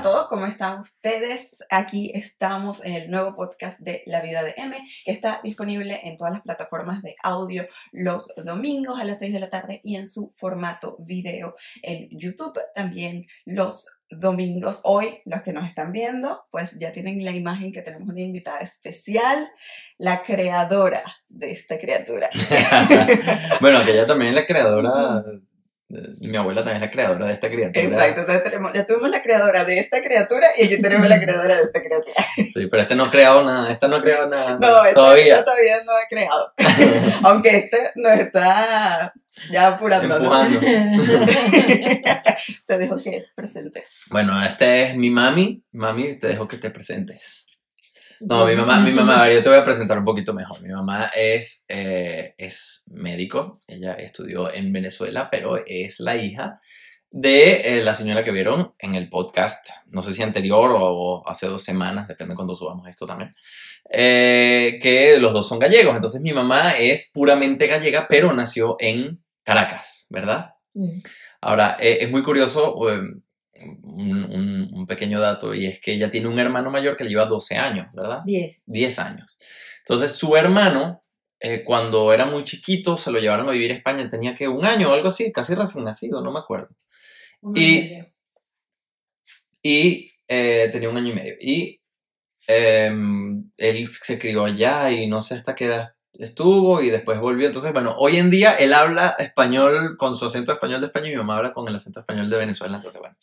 [0.00, 1.62] a todos, ¿cómo están ustedes?
[1.68, 6.16] Aquí estamos en el nuevo podcast de La Vida de M, que está disponible en
[6.16, 10.06] todas las plataformas de audio los domingos a las 6 de la tarde y en
[10.06, 14.80] su formato video en YouTube también los domingos.
[14.84, 18.60] Hoy, los que nos están viendo, pues ya tienen la imagen que tenemos una invitada
[18.60, 19.50] especial,
[19.98, 22.30] la creadora de esta criatura.
[23.60, 25.22] bueno, que ella también es la creadora
[26.20, 27.84] mi abuela también es la creadora de esta criatura.
[27.84, 31.56] Exacto, entonces tenemos, ya tuvimos la creadora de esta criatura y aquí tenemos la creadora
[31.56, 32.14] de esta criatura.
[32.36, 34.58] Sí, pero este no ha creado nada, esta no ha creado nada.
[34.60, 35.42] No, esta todavía.
[35.42, 36.54] todavía no ha creado.
[37.24, 39.12] Aunque este nos está
[39.50, 40.16] ya apurando.
[40.16, 40.60] Empujando.
[42.66, 44.04] te dejo que te presentes.
[44.10, 45.64] Bueno, este es mi mami.
[45.72, 47.39] Mami, te dejo que te presentes.
[48.20, 50.60] No, mi mamá, mi mamá, yo te voy a presentar un poquito mejor.
[50.60, 56.60] Mi mamá es, eh, es médico, ella estudió en Venezuela, pero es la hija
[57.10, 61.46] de eh, la señora que vieron en el podcast, no sé si anterior o, hace
[61.46, 63.34] dos semanas, depende de cuando subamos esto también,
[63.90, 65.94] eh, que los dos son gallegos.
[65.94, 70.56] Entonces mi mamá es puramente gallega, pero nació en Caracas, ¿verdad?
[70.74, 71.00] Mm.
[71.40, 72.76] Ahora, es muy curioso
[73.82, 77.56] un, pequeño dato y es que ella tiene un hermano mayor que le lleva 12
[77.56, 78.22] años, ¿verdad?
[78.24, 78.64] 10.
[78.66, 79.38] 10 años.
[79.78, 81.04] Entonces su hermano,
[81.38, 84.48] eh, cuando era muy chiquito, se lo llevaron a vivir a España, él tenía que
[84.48, 86.74] un año o algo así, casi recién nacido, no me acuerdo.
[87.54, 87.92] y
[89.62, 91.34] y eh, tenía un año y medio.
[91.40, 91.80] Y
[92.46, 97.46] em, él se crió allá y no sé hasta qué edad estuvo y después volvió.
[97.46, 101.10] Entonces, bueno, hoy en día él habla español con su acento español de España y
[101.10, 102.76] mi mamá habla con el acento español de Venezuela.
[102.76, 103.16] Entonces, bueno.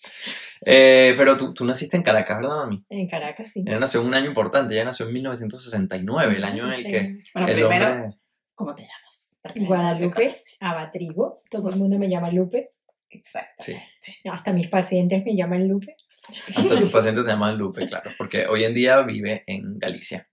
[0.66, 2.83] Eh, pero tú, tú, naciste en Caracas, ¿verdad, mami?
[2.89, 3.63] En Caracas, sí.
[3.65, 7.17] Ella nació en un año importante, ella nació en 1969, el año en el que.
[7.33, 8.15] Bueno, primero,
[8.55, 9.38] ¿cómo te llamas?
[9.55, 11.41] Guadalupe Abatrigo.
[11.49, 12.71] Todo el mundo me llama Lupe.
[13.09, 13.63] Exacto.
[13.63, 13.77] Sí.
[14.30, 15.95] Hasta mis pacientes me llaman Lupe.
[16.30, 20.27] Hasta tus pacientes te llaman Lupe, claro, porque hoy en día vive en Galicia.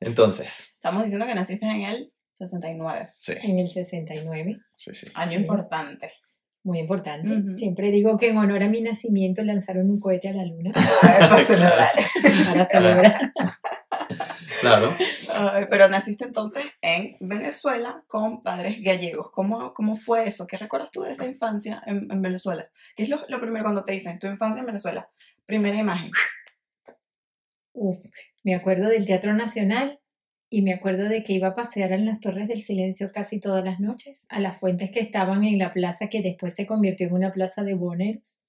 [0.00, 0.72] Entonces.
[0.74, 3.12] Estamos diciendo que naciste en el 69.
[3.16, 3.34] Sí.
[3.42, 4.58] En el 69.
[4.74, 5.08] Sí, sí.
[5.14, 6.12] Año importante.
[6.64, 7.56] Muy importante.
[7.56, 10.72] Siempre digo que en honor a mi nacimiento lanzaron un cohete a la luna.
[11.00, 11.88] para celebrar.
[12.46, 13.32] para celebrar.
[14.60, 14.94] Claro.
[15.70, 19.30] pero naciste entonces en Venezuela con padres gallegos.
[19.30, 20.46] ¿Cómo, cómo fue eso?
[20.46, 22.68] ¿Qué recuerdas tú de esa infancia en, en Venezuela?
[22.96, 25.08] ¿Qué es lo, lo, primero cuando te dicen tu infancia en Venezuela?
[25.46, 26.10] Primera imagen.
[27.72, 27.98] Uf,
[28.48, 30.00] me acuerdo del Teatro Nacional
[30.48, 33.62] y me acuerdo de que iba a pasear en las Torres del Silencio casi todas
[33.62, 37.12] las noches, a las fuentes que estaban en la plaza que después se convirtió en
[37.12, 38.40] una plaza de boneros,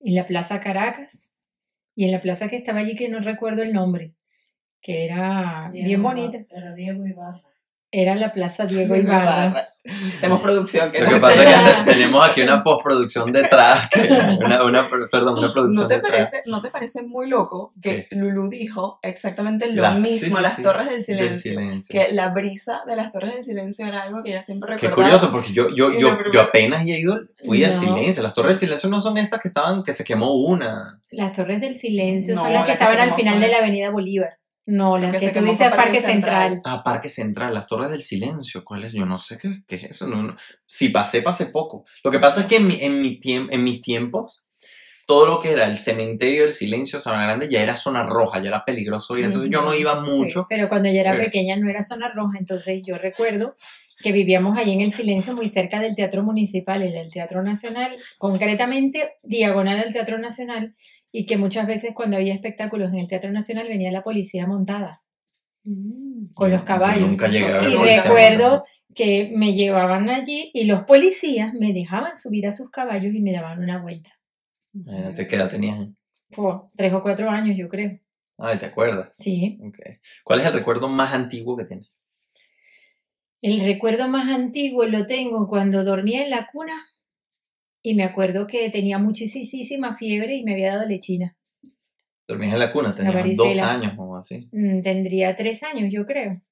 [0.00, 1.34] en la Plaza Caracas
[1.94, 4.14] y en la plaza que estaba allí que no recuerdo el nombre,
[4.80, 6.38] que era bien bonita.
[6.56, 7.45] Era Diego Ibarra.
[7.98, 9.68] Era la Plaza Diego Ibarra.
[10.20, 10.90] Tenemos producción.
[10.90, 13.88] Que Lo que pasa es que tenemos aquí una postproducción detrás,
[14.44, 18.98] una, perdón, una producción ¿No te, Parece, ¿No te parece muy loco que Lulu dijo
[19.00, 21.58] exactamente lo mismo, las Torres del silencio,
[21.88, 24.94] Que la brisa de las Torres del Silencio era algo que ella siempre recordaba.
[24.94, 28.22] Qué curioso, porque yo, yo, yo, yo apenas he ido, fui al silencio.
[28.22, 31.00] Las Torres del Silencio no son estas que estaban, que se quemó una.
[31.10, 34.36] Las Torres del Silencio son las que estaban al final de la Avenida Bolívar.
[34.66, 36.60] No, la que, tú dices Parque, Central.
[36.64, 38.64] Ah, Parque Central, las Torres del Silencio.
[38.64, 38.92] ¿Cuál es?
[38.92, 40.08] Yo no sé qué, qué es eso.
[40.08, 41.84] No, Si pasé, pasé poco.
[42.02, 44.42] Lo que pasa es que en, mi, en, mi en mis tiempos,
[45.06, 48.48] todo lo que era el cementerio del silencio, Sabana Grande, ya era zona roja, ya
[48.48, 49.26] era peligroso ir.
[49.26, 50.46] Entonces yo no iba mucho.
[50.48, 52.36] pero cuando yo era pequeña no era zona roja.
[52.38, 53.56] Entonces yo recuerdo
[54.02, 57.94] que vivíamos allí en el silencio, muy cerca del Teatro Municipal y del Teatro Nacional,
[58.18, 60.74] concretamente diagonal al Teatro Nacional
[61.16, 65.02] y que muchas veces cuando había espectáculos en el Teatro Nacional venía la policía montada
[65.64, 66.34] mm.
[66.34, 67.16] con los caballos.
[67.32, 73.14] y recuerdo que me llevaban allí y los policías me dejaban subir a sus caballos
[73.14, 74.10] y me daban una vuelta.
[74.74, 75.88] ¿Qué edad tenías?
[76.76, 77.98] tres o cuatro años, yo creo.
[78.36, 79.08] Ay, ¿te acuerdas?
[79.12, 79.58] Sí.
[80.22, 82.04] ¿Cuál es el recuerdo más antiguo que tienes?
[83.40, 86.84] El recuerdo más antiguo lo tengo cuando dormía en la cuna
[87.86, 91.36] y me acuerdo que tenía muchísima fiebre y me había dado lechina.
[92.26, 92.92] ¿Dormías en la cuna?
[92.92, 94.48] ¿Tenías dos años o así?
[94.50, 96.42] Mm, tendría tres años, yo creo.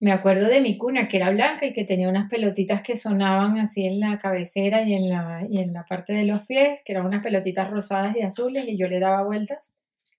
[0.00, 3.58] Me acuerdo de mi cuna, que era blanca y que tenía unas pelotitas que sonaban
[3.58, 6.92] así en la cabecera y en la, y en la parte de los pies, que
[6.92, 9.74] eran unas pelotitas rosadas y azules, y yo le daba vueltas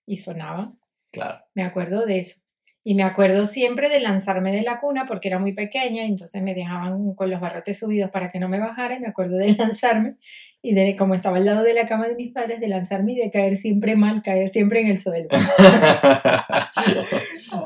[0.06, 0.78] y sonaban.
[1.10, 1.42] Claro.
[1.56, 2.40] Me acuerdo de eso.
[2.82, 6.42] Y me acuerdo siempre de lanzarme de la cuna porque era muy pequeña, y entonces
[6.42, 8.96] me dejaban con los barrotes subidos para que no me bajara.
[8.96, 10.16] Y me acuerdo de lanzarme
[10.62, 13.16] y de como estaba al lado de la cama de mis padres, de lanzarme y
[13.16, 15.28] de caer siempre mal, caer siempre en el suelo.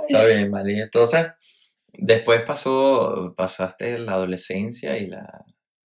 [0.08, 0.80] Está bien, Mali.
[0.80, 1.26] Entonces,
[1.92, 5.44] después pasó, pasaste la adolescencia y la,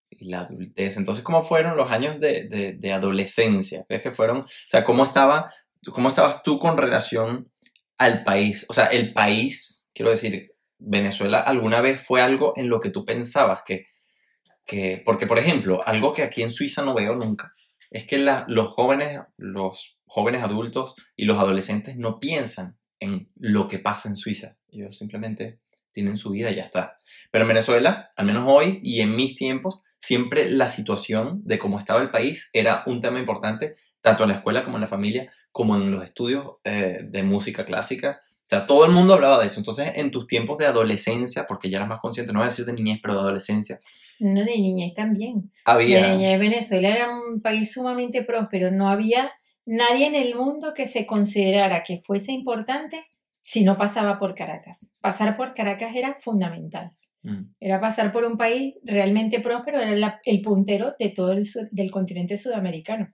[0.09, 0.97] y la adultez.
[0.97, 3.85] Entonces, ¿cómo fueron los años de, de, de adolescencia?
[3.87, 5.51] ¿Crees que fueron, o sea, cómo, estaba,
[5.91, 7.49] cómo estabas tú con relación
[8.00, 8.66] al país?
[8.69, 13.06] O sea, el país, quiero decir, Venezuela alguna vez fue algo en lo que tú
[13.06, 13.86] pensabas que,
[14.66, 17.54] que porque por ejemplo, algo que aquí en Suiza no veo nunca,
[17.92, 18.18] es que
[18.48, 24.16] los jóvenes, los jóvenes adultos y los adolescentes no piensan en lo que pasa en
[24.16, 24.57] Suiza.
[24.72, 25.60] Ellos simplemente
[25.92, 26.98] tienen su vida y ya está.
[27.31, 31.80] Pero en Venezuela, al menos hoy y en mis tiempos, siempre la situación de cómo
[31.80, 35.31] estaba el país era un tema importante, tanto en la escuela como en la familia,
[35.51, 38.22] como en los estudios eh, de música clásica.
[38.24, 39.60] O sea, todo el mundo hablaba de eso.
[39.60, 42.66] Entonces, en tus tiempos de adolescencia, porque ya eras más consciente, no voy a decir
[42.66, 43.78] de niñez, pero de adolescencia,
[44.19, 45.51] No, de niñez también.
[45.66, 46.01] había...
[46.04, 48.72] De niñez Venezuela era un país sumamente próspero.
[48.72, 49.31] No había
[49.66, 53.06] nadie en el mundo que se considerara que fuese importante
[53.42, 54.94] si no pasaba por Caracas.
[55.00, 56.92] Pasar por Caracas era fundamental.
[57.22, 61.44] Mm, Era pasar por un país realmente próspero, era la- el puntero de todo el
[61.44, 63.13] sur- del continente sudamericano.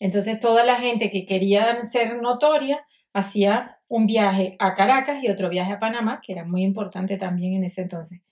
[0.00, 5.50] Entonces toda la gente que quería ser notoria hacía un viaje a Caracas y otro
[5.50, 8.22] viaje a Panamá, que era muy importante también en ese entonces.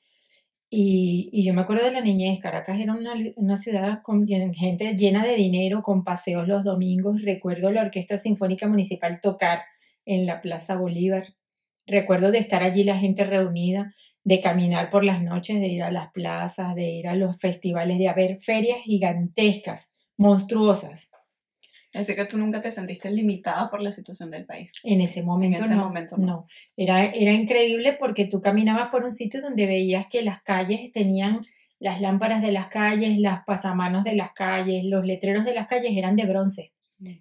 [0.72, 5.34] Y, yo me acuerdo de la niñez, Caracas era una, ciudad con gente llena de
[5.34, 7.22] dinero, con paseos los domingos.
[7.22, 9.62] Recuerdo la Orquesta Sinfónica Municipal tocar
[10.06, 11.24] en la Plaza Bolívar.
[11.86, 15.90] Recuerdo de estar allí la gente reunida, de caminar por las noches, de ir a
[15.90, 19.89] las plazas, de ir a los festivales, de haber ferias gigantescas,
[20.20, 21.10] monstruosas.
[21.94, 24.74] Así que tú nunca te sentiste limitada por la situación del país.
[24.84, 25.84] En ese momento ese no.
[25.84, 26.26] momento no.
[26.26, 26.46] no.
[26.76, 31.40] Era, era increíble porque tú caminabas por un sitio donde veías que las calles tenían
[31.80, 35.96] las lámparas de las calles, las pasamanos de las calles, los letreros de las calles
[35.96, 36.72] eran de bronce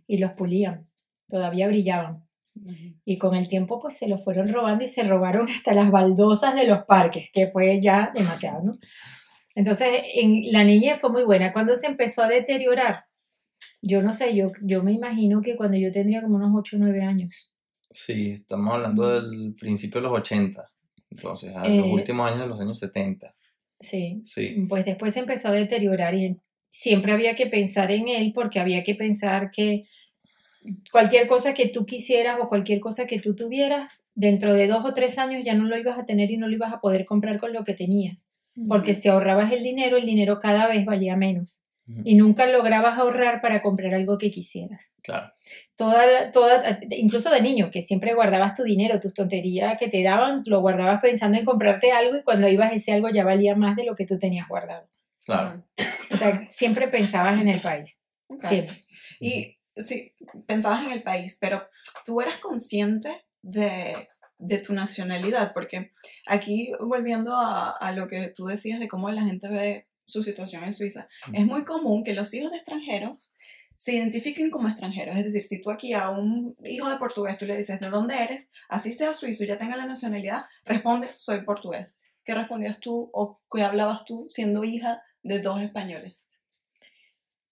[0.05, 0.87] y los pulían,
[1.27, 2.27] todavía brillaban.
[3.05, 6.53] Y con el tiempo pues se los fueron robando y se robaron hasta las baldosas
[6.55, 8.73] de los parques, que fue ya demasiado, ¿no?
[9.59, 11.51] Entonces, en la niñez fue muy buena.
[11.51, 13.03] Cuando se empezó a deteriorar,
[13.81, 16.79] yo no sé, yo, yo me imagino que cuando yo tendría como unos 8 o
[16.79, 17.51] 9 años.
[17.91, 20.71] Sí, estamos hablando del principio de los 80.
[21.09, 23.35] Entonces, a los Eh, últimos años de los años 70.
[23.81, 24.21] Sí.
[24.23, 26.37] Sí, Pues después se empezó a deteriorar y
[26.69, 29.83] siempre había que pensar en él porque había que pensar que
[30.89, 34.93] cualquier cosa que tú quisieras o cualquier cosa que tú tuvieras, dentro de dos o
[34.93, 37.39] tres años ya no lo ibas a tener y no lo ibas a poder comprar
[37.39, 38.29] con lo que tenías.
[38.67, 41.61] Porque si ahorrabas el dinero, el dinero cada vez valía menos.
[42.03, 44.91] Y nunca lograbas ahorrar para comprar algo que quisieras.
[45.01, 45.31] claro.
[45.75, 50.43] Toda, toda, incluso de niño, que siempre guardabas tu dinero, tus tonterías que te daban,
[50.45, 53.85] lo guardabas pensando en comprarte algo y cuando ibas ese algo ya valía más de
[53.85, 54.89] lo que tú tenías guardado.
[55.25, 55.63] Claro.
[56.11, 58.01] O sea, siempre pensabas en el país.
[58.27, 58.45] Ok.
[58.45, 58.75] Siempre.
[59.19, 60.13] Y sí,
[60.45, 61.67] pensabas en el país, pero
[62.05, 64.09] tú eras consciente de,
[64.39, 65.91] de tu nacionalidad, porque
[66.25, 70.63] aquí, volviendo a, a lo que tú decías de cómo la gente ve su situación
[70.63, 73.33] en Suiza, es muy común que los hijos de extranjeros
[73.79, 75.15] se identifiquen como extranjeros.
[75.15, 78.21] Es decir, si tú aquí a un hijo de portugués tú le dices de dónde
[78.21, 82.01] eres, así sea suizo y ya tenga la nacionalidad, responde soy portugués.
[82.25, 86.29] ¿Qué respondías tú o qué hablabas tú siendo hija de dos españoles?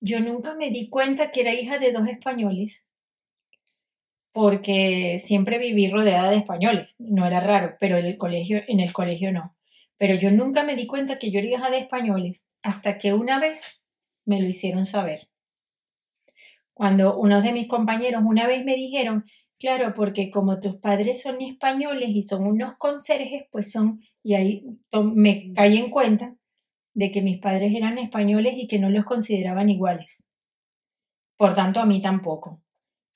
[0.02, 2.87] Yo nunca me di cuenta que era hija de dos españoles,
[4.38, 8.94] porque siempre viví rodeada de españoles, no era raro, pero en el colegio, en el
[8.94, 9.42] colegio no.
[9.98, 13.40] Pero yo nunca me di cuenta que yo era hija de españoles hasta que una
[13.40, 13.84] vez
[14.26, 15.28] me lo hicieron saber.
[16.76, 19.26] Cuando unos de mis compañeros una vez me dijeron,
[19.58, 24.68] claro, porque como tus padres son españoles y son unos conserjes, pues son, y ahí
[25.16, 26.36] me caí en cuenta
[26.94, 30.28] de que mis padres eran españoles y que no los consideraban iguales.
[31.38, 32.62] Por tanto, a mí tampoco.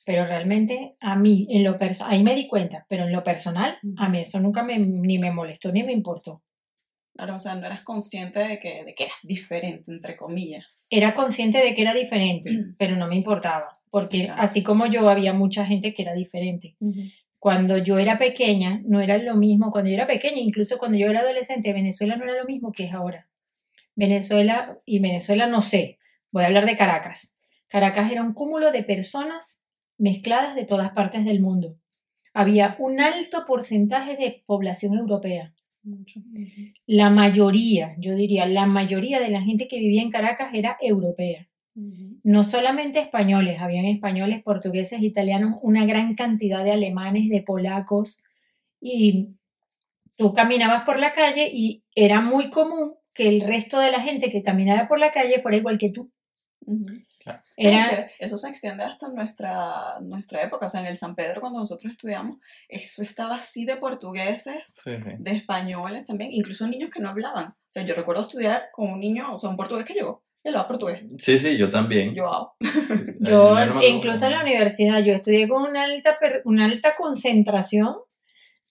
[0.05, 3.77] Pero realmente a mí, en lo perso- ahí me di cuenta, pero en lo personal,
[3.98, 6.43] a mí eso nunca me, ni me molestó ni me importó.
[7.13, 10.88] Claro, o sea, no eras consciente de que, de que eras diferente, entre comillas.
[10.89, 14.41] Era consciente de que era diferente, pero no me importaba, porque Claro.
[14.41, 16.75] así como yo, había mucha gente que era diferente.
[17.38, 21.08] Cuando yo era pequeña, no era lo mismo, cuando yo era pequeña, incluso cuando yo
[21.08, 23.27] era adolescente, Venezuela no era lo mismo que es ahora.
[23.96, 26.00] Venezuela, y Venezuela no sé,
[26.31, 27.36] voy a hablar de Caracas.
[27.67, 29.61] Caracas era un cúmulo de personas
[30.01, 31.77] mezcladas de todas partes del mundo.
[32.34, 35.53] Había un alto porcentaje de población europea.
[36.88, 41.48] La mayoría, yo diría, la mayoría de la gente que vivía en Caracas era europea.
[42.24, 48.17] No solamente españoles, habían españoles, portugueses, italianos, una gran cantidad de alemanes, de polacos,
[48.81, 49.29] y
[50.17, 54.31] tú caminabas por la calle y era muy común que el resto de la gente
[54.31, 56.12] que caminara por la calle fuera igual que tú.
[57.58, 60.65] Sí, que eso se extiende hasta nuestra, nuestra época.
[60.67, 62.38] O sea, en el San Pedro, cuando nosotros estudiamos,
[62.70, 65.10] eso estaba así de portugueses, Sí, sí.
[65.20, 67.48] de españoles también, incluso niños que no hablaban.
[67.50, 70.48] O sea, yo recuerdo estudiar con un niño, o sea, un portugués que llegó, y
[70.48, 71.03] hablaba portugués.
[71.17, 72.15] Sí, sí, yo también.
[72.15, 72.53] Yo.
[73.20, 73.55] Yo,
[73.88, 77.96] incluso en la universidad, yo estudié con una alta, per- una alta concentración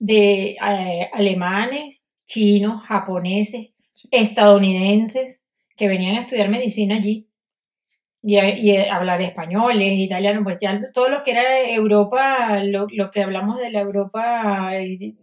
[0.01, 3.73] de eh, alemanes, chinos, japoneses,
[4.11, 5.43] estadounidenses
[5.77, 7.30] que venían a estudiar medicina allí
[8.23, 12.87] y, a- y a hablar españoles, italianos, pues ya todo lo que era Europa, lo,
[12.93, 15.15] lo que hablamos de la Europa, eh,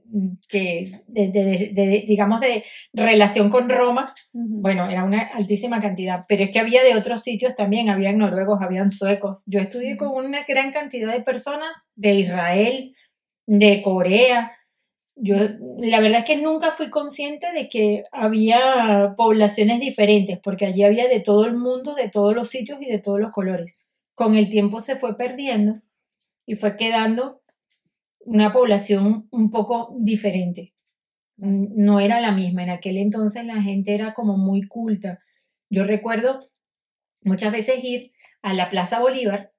[0.49, 2.63] que de- de- de- de- digamos de
[2.93, 7.55] relación con Roma, bueno, era una altísima cantidad, pero es que había de otros sitios
[7.55, 9.43] también, habían noruegos, habían suecos.
[9.47, 12.95] Yo estudié con una gran cantidad de personas de Israel,
[13.47, 14.51] de Corea.
[15.19, 15.35] Yo,
[15.79, 21.07] la verdad es que nunca fui consciente de que había poblaciones diferentes, porque allí había
[21.07, 23.85] de todo el mundo, de todos los sitios y de todos los colores.
[24.15, 25.81] Con el tiempo se fue perdiendo
[26.45, 27.41] y fue quedando
[28.19, 30.73] una población un poco diferente
[31.37, 32.63] no era la misma.
[32.63, 35.19] En aquel entonces la gente era como muy culta.
[35.69, 36.39] Yo recuerdo
[37.21, 39.53] muchas veces ir a la Plaza Bolívar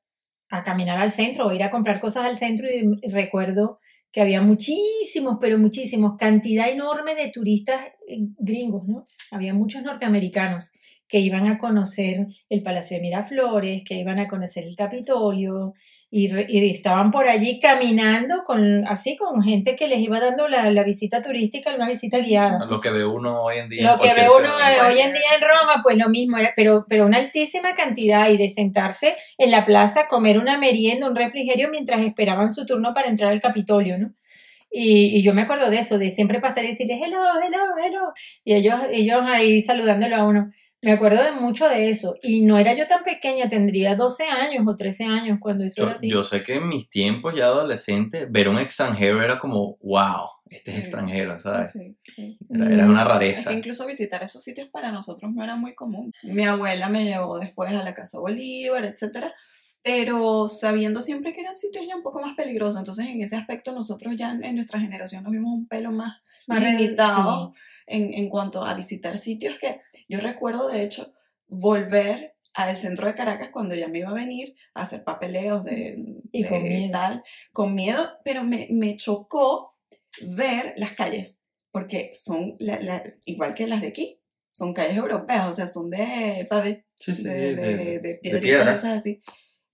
[0.50, 3.80] a caminar al centro o ir a comprar cosas al centro y recuerdo
[4.12, 9.06] que había muchísimos, pero muchísimos, cantidad enorme de turistas eh, gringos, ¿no?
[9.30, 10.72] Había muchos norteamericanos
[11.08, 15.74] que iban a conocer el Palacio de Miraflores, que iban a conocer el Capitolio,
[16.10, 20.70] y, y estaban por allí caminando con así con gente que les iba dando la,
[20.70, 22.64] la visita turística, una visita guiada.
[22.64, 23.80] Lo que ve uno hoy en día.
[23.82, 24.72] en Lo que cualquier ve uno ciudad.
[24.72, 28.30] eh, hoy en día en Roma, pues lo mismo, era- pero, pero una altísima cantidad
[28.30, 32.94] y de sentarse en la plaza, comer una merienda, un refrigerio mientras esperaban su turno
[32.94, 34.14] para entrar al Capitolio, ¿no?
[34.70, 38.00] Y, y yo me acuerdo de eso, de siempre pasar y decirle hello, hello, hello,
[38.44, 40.50] y ellos, ellos ahí saludándolo a uno.
[40.82, 42.14] Me acuerdo de mucho de eso.
[42.22, 45.86] Y no era yo tan pequeña, tendría 12 años o 13 años cuando eso Yo,
[45.88, 46.08] era así.
[46.08, 50.70] yo sé que en mis tiempos ya adolescente, ver un extranjero era como, wow, este
[50.70, 50.82] es Sí.
[50.82, 51.72] extranjero, ¿sabes?
[51.72, 52.38] Sí, sí.
[52.48, 53.50] Era, era una Es rareza.
[53.50, 56.12] que incluso visitar esos sitios para nosotros no era muy común.
[56.22, 59.34] Mi abuela me llevó después a la Casa Bolívar, etcétera,
[59.82, 62.78] pero sabiendo siempre que eran sitios ya un poco más peligrosos.
[62.78, 66.62] Entonces, en ese aspecto, nosotros ya en nuestra generación nos vimos un pelo más, Más
[66.62, 67.52] limitado
[67.88, 71.12] en, en cuanto a visitar sitios que yo recuerdo, de hecho,
[71.46, 75.96] volver al centro de Caracas cuando ya me iba a venir a hacer papeleos de,
[76.32, 76.90] Y de con miedo.
[76.92, 79.76] tal, con miedo, pero me, me chocó
[80.36, 85.48] ver las calles, porque son la- la- igual que las de aquí, son calles europeas,
[85.48, 88.72] o sea, son de pavé, Sí, sí, de, de- de, de- de de piedra.
[88.74, 89.22] así.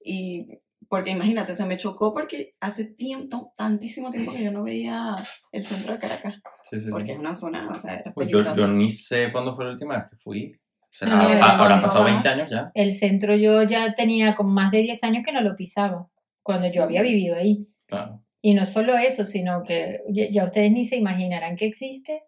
[0.04, 0.48] Y
[0.94, 5.16] porque imagínate, o sea, me chocó porque hace tiempo, tantísimo tiempo que yo no veía
[5.50, 6.90] el centro de Caracas, Sí, sí, sí.
[6.92, 9.72] porque es una zona, o sea, era Pues yo, yo ni sé cuándo fue la
[9.72, 10.52] última vez que fui.
[10.54, 12.38] O sea, No, habrán pasado no 20 más.
[12.38, 12.70] años ya.
[12.74, 16.08] El centro yo ya tenía con más de 10 años que no lo pisaba,
[16.44, 17.64] cuando yo había vivido ahí.
[17.86, 18.22] Claro.
[18.40, 22.22] Y no solo eso, sino que ya, ustedes ni se imaginarán que existe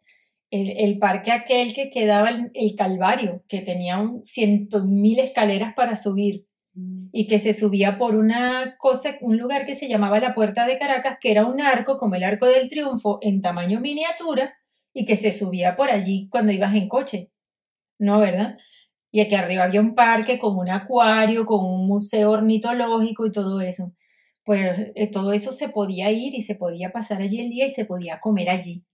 [0.50, 5.72] el, el parque aquel que quedaba el, el Calvario, que tenía un cientos mil escaleras
[5.76, 6.46] para subir.
[7.12, 10.78] Y que se subía por una cosa, un lugar que se llamaba la Puerta de
[10.78, 14.54] Caracas, que era un arco como el Arco del Triunfo en tamaño miniatura
[14.92, 17.30] y que se subía por allí cuando ibas en coche.
[17.98, 18.58] ¿No, verdad?
[19.10, 23.62] Y aquí arriba había un parque con un acuario, con un museo ornitológico y todo
[23.62, 23.92] eso.
[24.44, 27.72] Pues eh, todo eso se podía ir y se podía pasar allí el día y
[27.72, 28.84] se podía comer allí.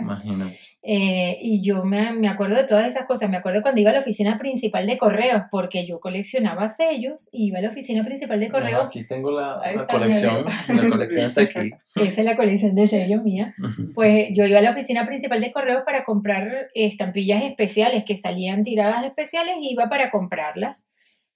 [0.00, 0.58] Imagínate.
[0.90, 3.28] Eh, y yo me, me acuerdo de todas esas cosas.
[3.28, 7.48] Me acuerdo cuando iba a la oficina principal de correos, porque yo coleccionaba sellos, y
[7.48, 8.86] iba a la oficina principal de Bueno, correos.
[8.86, 10.46] aquí tengo la, la colección.
[10.46, 11.72] La colección está aquí.
[11.94, 13.54] Esa es la colección de sellos mía.
[13.94, 18.64] Pues yo iba a la oficina principal de correos para comprar estampillas especiales que salían
[18.64, 20.88] tiradas especiales y iba para comprarlas.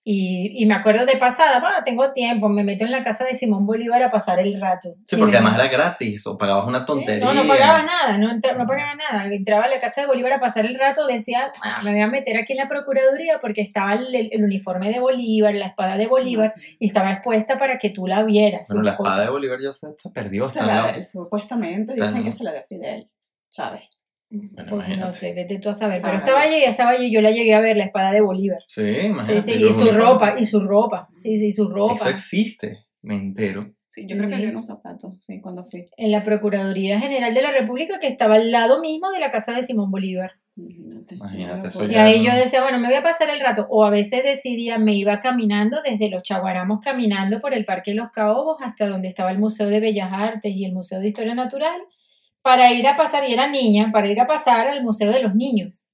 [0.05, 3.35] Y, y me acuerdo de pasada, bueno, tengo tiempo, me meto en la casa de
[3.35, 4.97] Simón Bolívar a pasar el rato.
[5.07, 7.25] Sí, porque además era gratis o pagabas una tontería.
[7.25, 9.33] No, no pagaba nada, no, entra- no pagaba nada.
[9.33, 12.09] Entraba a la casa de Bolívar a pasar el rato, decía, "Ah, me voy a
[12.09, 16.09] meter aquí en la Procuraduría porque estaba el, el uniforme de Bolívar, la espada de
[16.09, 18.67] Bolívar, y estaba expuesta para que tú la vieras.
[18.71, 19.25] Bueno, la espada cosas.
[19.27, 20.51] de Bolívar ya se, perdió.
[20.51, 23.09] Se Está la- en la- supuestamente dicen en- que se la dio Fidel
[24.33, 24.97] Pues imagínate.
[24.97, 26.01] no sé, vete tú a saber.
[26.03, 28.61] Pero estaba allí, estaba allí, yo la llegué a ver, la espada de Bolívar.
[28.67, 29.41] Sí, Sí, imagínate.
[29.43, 31.09] sí, y los su ropa, y su ropa.
[31.15, 32.09] Sí, sí, su Eso ropa.
[32.11, 33.75] existe, me entero.
[33.91, 35.85] Sí, yo creo que vi unos zapatos, sí, cuando fui.
[35.99, 39.53] En la Procuraduría General de la República, que estaba al lado mismo de la casa
[39.53, 40.33] de Simón Bolívar.
[40.57, 41.15] Imagínate.
[41.17, 41.87] Imagínate, eso.
[41.87, 43.67] Y ahí no- yo decía, bueno, me voy a pasar el rato.
[43.69, 48.11] O a veces decidía, me iba caminando desde los Chaguaramos, caminando por el Parque Los
[48.13, 51.81] Caobos hasta donde estaba el Museo de Bellas Artes y el Museo de Historia Natural,
[52.43, 55.35] para ir a pasar, y era niña, para ir a pasar al Museo de los
[55.35, 55.87] Niños.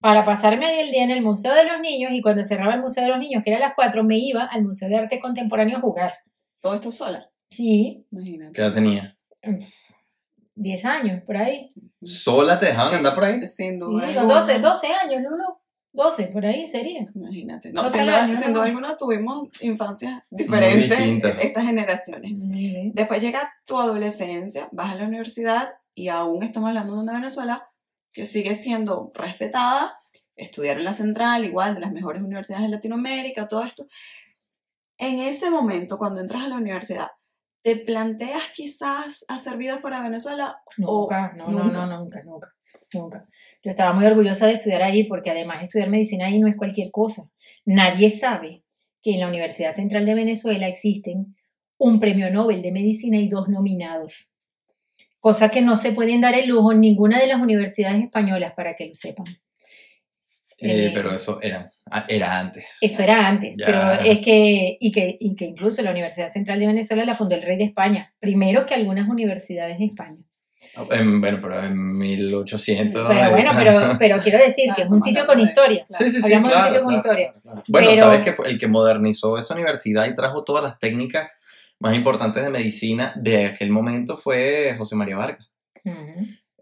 [0.00, 2.80] para pasarme ahí el día en el Museo de los Niños y cuando cerraba el
[2.80, 5.20] Museo de los Niños, que era a las 4, me iba al Museo de Arte
[5.20, 6.12] Contemporáneo a jugar.
[6.60, 8.52] Todo esto sola, Sí, imagínate.
[8.52, 9.14] ¿Qué edad tenía?
[10.54, 11.72] 10 años, por ahí.
[12.02, 12.96] ¿Sola te dejaban Sí.
[12.96, 13.40] andar por ahí?
[13.46, 14.34] Sin Sí, duda alguna.
[14.34, 15.44] 12, 12 años, Lulu.
[15.92, 17.06] 12, por ahí sería.
[17.14, 17.72] Imagínate.
[17.72, 20.98] No, sin duda, años, sin duda alguna tuvimos infancias diferentes
[21.40, 22.32] estas generaciones.
[22.52, 22.90] Sí.
[22.94, 27.70] Después llega tu adolescencia, vas a la universidad y aún estamos hablando de una Venezuela
[28.12, 29.98] que sigue siendo respetada,
[30.36, 33.86] estudiar en la central, igual de las mejores universidades de Latinoamérica, todo esto.
[34.98, 37.08] En ese momento, cuando entras a la universidad,
[37.62, 40.56] ¿te planteas quizás hacer vida fuera de Venezuela?
[40.84, 41.64] o Nunca, no, nunca?
[41.64, 42.48] no, no, nunca, nunca,
[42.92, 43.28] nunca.
[43.62, 46.90] Yo estaba muy orgullosa de estudiar ahí porque además estudiar medicina ahí no es cualquier
[46.90, 47.22] cosa.
[47.64, 48.62] Nadie sabe
[49.02, 51.34] que en la Universidad Central de Venezuela existen
[51.78, 54.31] un premio Nobel de Medicina y dos nominados.
[55.22, 58.74] Cosa que no se pueden dar el lujo en ninguna de las universidades españolas, para
[58.74, 59.24] que lo sepan.
[60.58, 62.64] Eh, Eh, pero eso era, ah, era antes.
[62.80, 63.66] Eso era antes, Ya.
[63.66, 67.36] pero es que y, que, y que incluso la Universidad Central de Venezuela la fundó
[67.36, 70.18] el rey de España, primero que algunas universidades de España.
[70.90, 73.06] En- bueno, pero en 1800.
[73.08, 75.84] Pero bueno, pero, pero quiero decir que es un sitio con historia.
[75.86, 76.04] claro.
[76.04, 76.32] Sí, sí, sí.
[76.32, 77.34] Hablamos de un sitio con historia.
[77.68, 81.38] Bueno, Pero- sabes que fue el que modernizó esa universidad y trajo todas las técnicas
[81.82, 85.50] más importantes de medicina de aquel momento fue José María Vargas,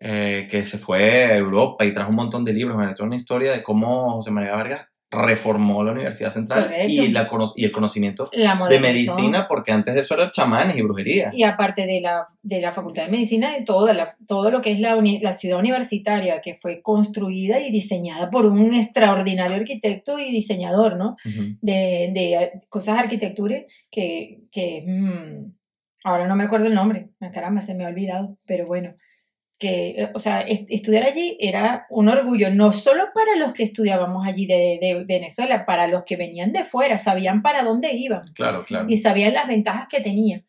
[0.00, 2.78] eh, que se fue a Europa y trajo un montón de libros.
[2.78, 6.88] Me metió una historia de cómo José María Vargas reformó la Universidad Central Correcto.
[6.88, 10.82] y, la, y el conocimiento La de medicina, porque antes de eso eran chamanes y
[10.82, 11.30] brujería.
[11.32, 14.70] Y aparte de la, de la Facultad de Medicina, de toda la, todo lo que
[14.70, 20.18] es la, uni- la ciudad universitaria, que fue construida y diseñada por un extraordinario arquitecto
[20.20, 21.16] y diseñador, ¿no?
[21.60, 23.56] De, de cosas de arquitectura
[23.90, 25.52] que, que mm,
[26.04, 28.94] ahora no me acuerdo el nombre, caramba, se me ha olvidado, pero bueno,
[29.60, 33.62] que, eh, o sea, est- estudiar allí era un orgullo, no solo para los que
[33.62, 38.22] estudiábamos allí de, de Venezuela, para los que venían de fuera, sabían para dónde iban
[38.34, 38.86] Claro, claro.
[38.88, 40.42] y sabían las ventajas que tenía.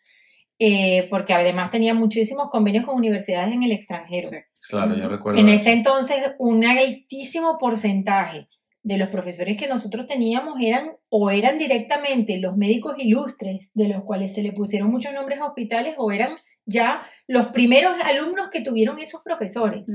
[0.63, 4.29] eh, porque además tenía muchísimos convenios con universidades en el extranjero.
[4.29, 4.37] Sí.
[4.69, 5.39] Claro, yo recuerdo.
[5.39, 5.55] En eso.
[5.55, 8.47] ese entonces, un altísimo porcentaje
[8.83, 14.03] de los profesores que nosotros teníamos eran o eran directamente los médicos ilustres, de los
[14.03, 18.61] cuales se le pusieron muchos nombres a hospitales, o eran ya los primeros alumnos que
[18.61, 19.85] tuvieron esos profesores.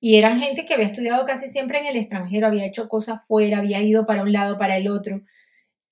[0.00, 3.58] Y eran gente que había estudiado casi siempre en el extranjero, había hecho cosas fuera,
[3.58, 5.20] había ido para un lado, para el otro.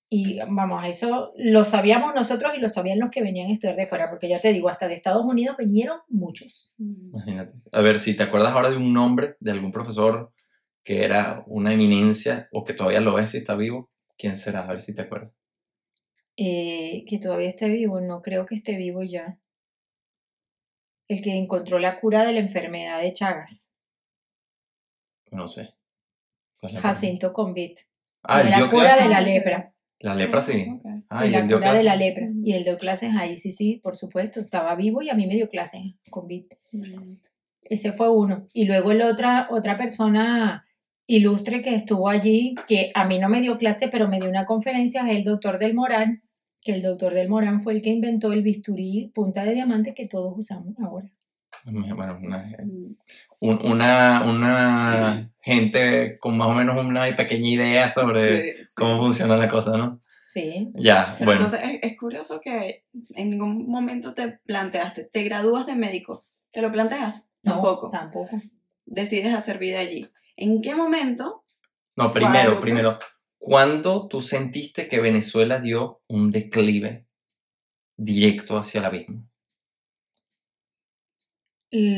[0.08, 3.84] Y vamos, eso lo sabíamos nosotros y lo sabían los que venían a estudiar de
[3.84, 6.72] fuera, porque ya te digo, hasta de Estados Unidos vinieron muchos.
[6.78, 7.52] Imagínate.
[7.70, 10.32] A ver, si te acuerdas ahora de un nombre de algún profesor
[10.82, 14.64] que era una eminencia o que todavía lo es si está vivo, ¿quién será?
[14.64, 15.32] A ver si te acuerdas.
[16.38, 19.38] eh, que todavía esté vivo, no creo que esté vivo ya.
[21.08, 23.74] El que encontró la cura de la enfermedad de Chagas,
[25.30, 25.74] No sé.
[26.60, 27.78] ¿Cuál es la Jacinto Convit.
[28.22, 29.74] Ah, él la cura de la lepra.
[30.00, 30.66] La lepra sí.
[30.70, 30.84] Ok.
[31.08, 32.26] Ah, y y la él dio cura de la lepra.
[32.42, 34.40] Y él dio clases ahí, sí, sí, por supuesto.
[34.40, 36.54] Estaba vivo y a mí me dio clases Convit.
[36.72, 37.14] Mm.
[37.62, 38.48] Ese fue uno.
[38.52, 40.66] Y luego el otra, otra persona
[41.06, 44.44] ilustre que estuvo allí, que a mí no me dio clase, pero me dio una
[44.44, 46.20] conferencia, es el doctor del Morán,
[46.60, 50.06] que el doctor del Morán fue el que inventó el bisturí punta de diamante que
[50.08, 51.08] todos usamos ahora.
[51.64, 52.96] Bueno, una, Mm.
[53.40, 58.72] un- una, una gente con más o menos una pequeña idea sobre Sí, sí.
[58.76, 60.00] cómo funciona la cosa, ¿no?
[60.24, 60.70] Sí.
[60.74, 61.44] Ya, Pero bueno.
[61.44, 62.84] entonces es, es curioso que
[63.16, 67.30] en ningún momento te planteaste, te gradúas de médico, ¿te lo planteas?
[67.42, 67.90] No, Tampoco.
[67.90, 68.36] Tampoco.
[68.84, 70.08] Decides hacer vida allí.
[70.36, 71.40] ¿En qué momento?
[71.96, 72.98] No, primero, primero.
[73.38, 77.06] ¿Cuándo tú sentiste que Venezuela dio un declive
[77.96, 79.28] directo hacia el abismo?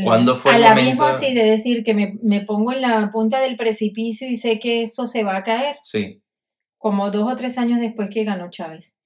[0.04, 3.40] ¿Cuándo fue el Al abismo así de decir que me, me pongo en la punta
[3.40, 6.22] del precipicio y sé que eso se va a caer, Sí,
[6.76, 8.96] como dos o tres años después que ganó Chávez.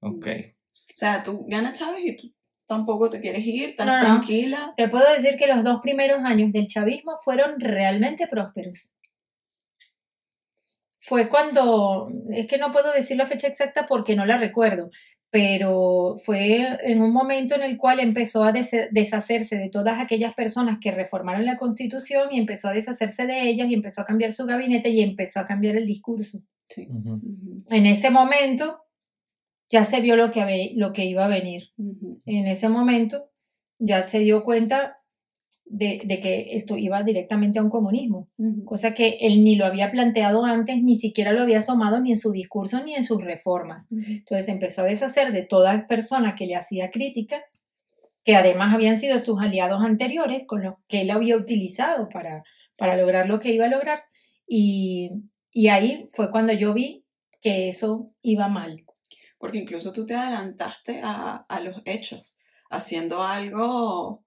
[0.00, 0.26] ok.
[0.26, 2.32] O sea, tú ganas Chávez y tú
[2.66, 4.00] tampoco te quieres ir, estás No, no.
[4.00, 4.72] tranquila.
[4.76, 8.92] Te puedo decir que los dos primeros años del chavismo fueron realmente prósperos.
[11.04, 14.88] Fue cuando, es que no puedo decir la fecha exacta porque no la recuerdo,
[15.30, 20.32] pero fue en un momento en el cual empezó a des- deshacerse de todas aquellas
[20.34, 24.30] personas que reformaron la constitución y empezó a deshacerse de ellas y empezó a cambiar
[24.30, 26.38] su gabinete y empezó a cambiar el discurso.
[26.68, 26.86] Sí.
[27.70, 28.84] En ese momento
[29.68, 31.64] ya se vio lo que, lo que iba a venir
[32.26, 33.30] en ese momento
[33.80, 35.01] ya se dio cuenta
[35.64, 38.64] de, de que esto iba directamente a un comunismo, Ujú.
[38.64, 42.18] cosa que él ni lo había planteado antes, ni siquiera lo había asomado ni en
[42.18, 43.88] su discurso ni en sus reformas.
[43.90, 47.42] Entonces empezó a deshacer de toda persona que le hacía crítica,
[48.24, 52.44] que además habían sido sus aliados anteriores, con los que él había utilizado para,
[52.76, 54.00] para lograr lo que iba a lograr,
[54.46, 55.10] Y,
[55.50, 57.04] y ahí fue cuando yo vi
[57.40, 58.84] que eso iba mal.
[59.38, 62.36] Porque incluso tú te adelantaste a, a los hechos,
[62.70, 64.22] haciendo algo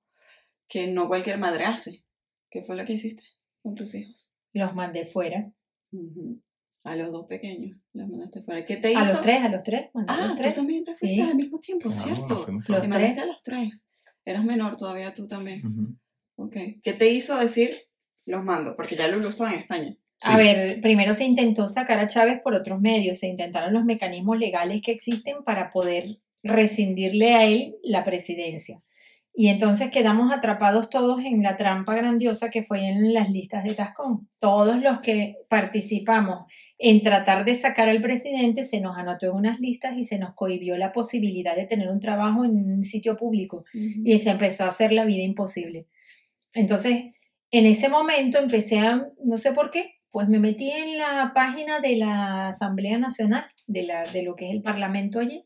[0.67, 2.03] que no cualquier madre hace.
[2.49, 3.23] ¿Qué fue lo que hiciste
[3.61, 4.31] con tus hijos?
[4.53, 5.51] Los mandé fuera.
[6.83, 8.65] A los dos pequeños los mandaste fuera.
[8.65, 8.99] ¿Qué te hizo?
[8.99, 9.89] A los tres, a los tres.
[9.93, 10.99] mandé a Ah, tú también te Sí.
[11.07, 12.45] fuiste al mismo tiempo, No, ¿cierto?
[12.67, 13.17] Los Te mandaste tres.
[13.17, 13.87] a los tres.
[14.25, 15.61] Eras menor todavía tú también.
[16.35, 16.55] Ok.
[16.83, 17.71] ¿Qué te hizo decir
[18.25, 18.75] los mando?
[18.75, 19.97] Porque ya Lulu estaba en España.
[20.21, 24.37] A ver, primero se intentó sacar a Chávez por otros medios, se intentaron los mecanismos
[24.39, 28.81] legales que existen para poder rescindirle a él la presidencia.
[29.37, 33.73] Y entonces quedamos atrapados todos en la trampa grandiosa que fue en las listas de
[33.73, 34.29] Tascón.
[34.39, 36.45] Todos los que participamos
[36.77, 40.35] en tratar de sacar al presidente se nos anotó en unas listas y se nos
[40.35, 44.67] cohibió la posibilidad de tener un trabajo en un sitio público y se empezó a
[44.67, 45.87] hacer la vida imposible.
[46.53, 47.03] Entonces,
[47.51, 51.81] en ese momento empecé a, no sé por qué, pues me metí en la página
[51.81, 55.45] de la Asamblea Nacional, de, la, de lo que es el Parlamento allí.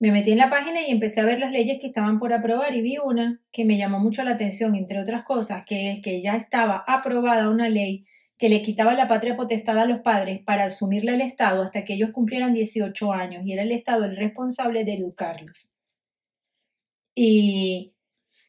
[0.00, 2.74] Me metí en la página y empecé a ver las leyes que estaban por aprobar
[2.74, 6.22] y vi una que me llamó mucho la atención, entre otras cosas, que es que
[6.22, 8.06] ya estaba aprobada una ley
[8.36, 11.94] que le quitaba la patria potestad a los padres para asumirle al Estado hasta que
[11.94, 15.74] ellos cumplieran 18 años y era el Estado el responsable de educarlos.
[17.16, 17.94] Y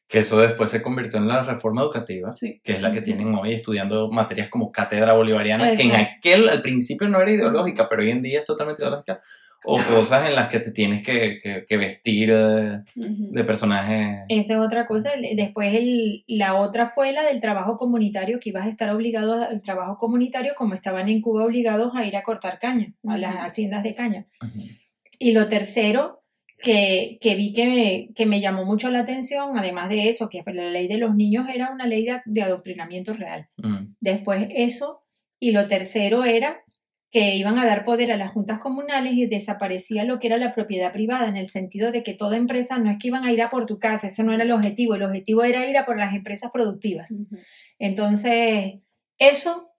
[0.07, 2.61] Que eso después se convirtió en la reforma educativa, Sí.
[2.63, 6.61] que es la que tienen hoy estudiando materias como cátedra bolivariana, que en aquel al
[6.61, 9.19] principio no era ideológica, pero hoy en día es totalmente ideológica,
[9.65, 14.19] o cosas en las que te tienes que, que- que vestir eh, de personajes.
[14.29, 15.11] Esa es otra cosa.
[15.35, 19.61] Después el- la otra fue la del trabajo comunitario, que ibas a estar obligado al
[19.61, 23.83] trabajo comunitario como estaban en Cuba obligados a ir a cortar caña, a las haciendas
[23.83, 24.27] de caña.
[25.19, 26.23] Y lo tercero
[26.61, 30.41] que, que vi que me, que me llamó mucho la atención, además de eso, que
[30.45, 33.47] la ley de los niños era una ley de, de adoctrinamiento real.
[33.99, 35.03] Después eso,
[35.39, 36.61] y lo tercero era
[37.11, 40.51] que iban a dar poder a las juntas comunales y desaparecía lo que era la
[40.51, 43.41] propiedad privada, en el sentido de que toda empresa no es que iban a ir
[43.41, 45.97] a por tu casa, eso no era el objetivo, el objetivo era ir a por
[45.97, 47.13] las empresas productivas.
[47.79, 48.75] Entonces,
[49.17, 49.73] eso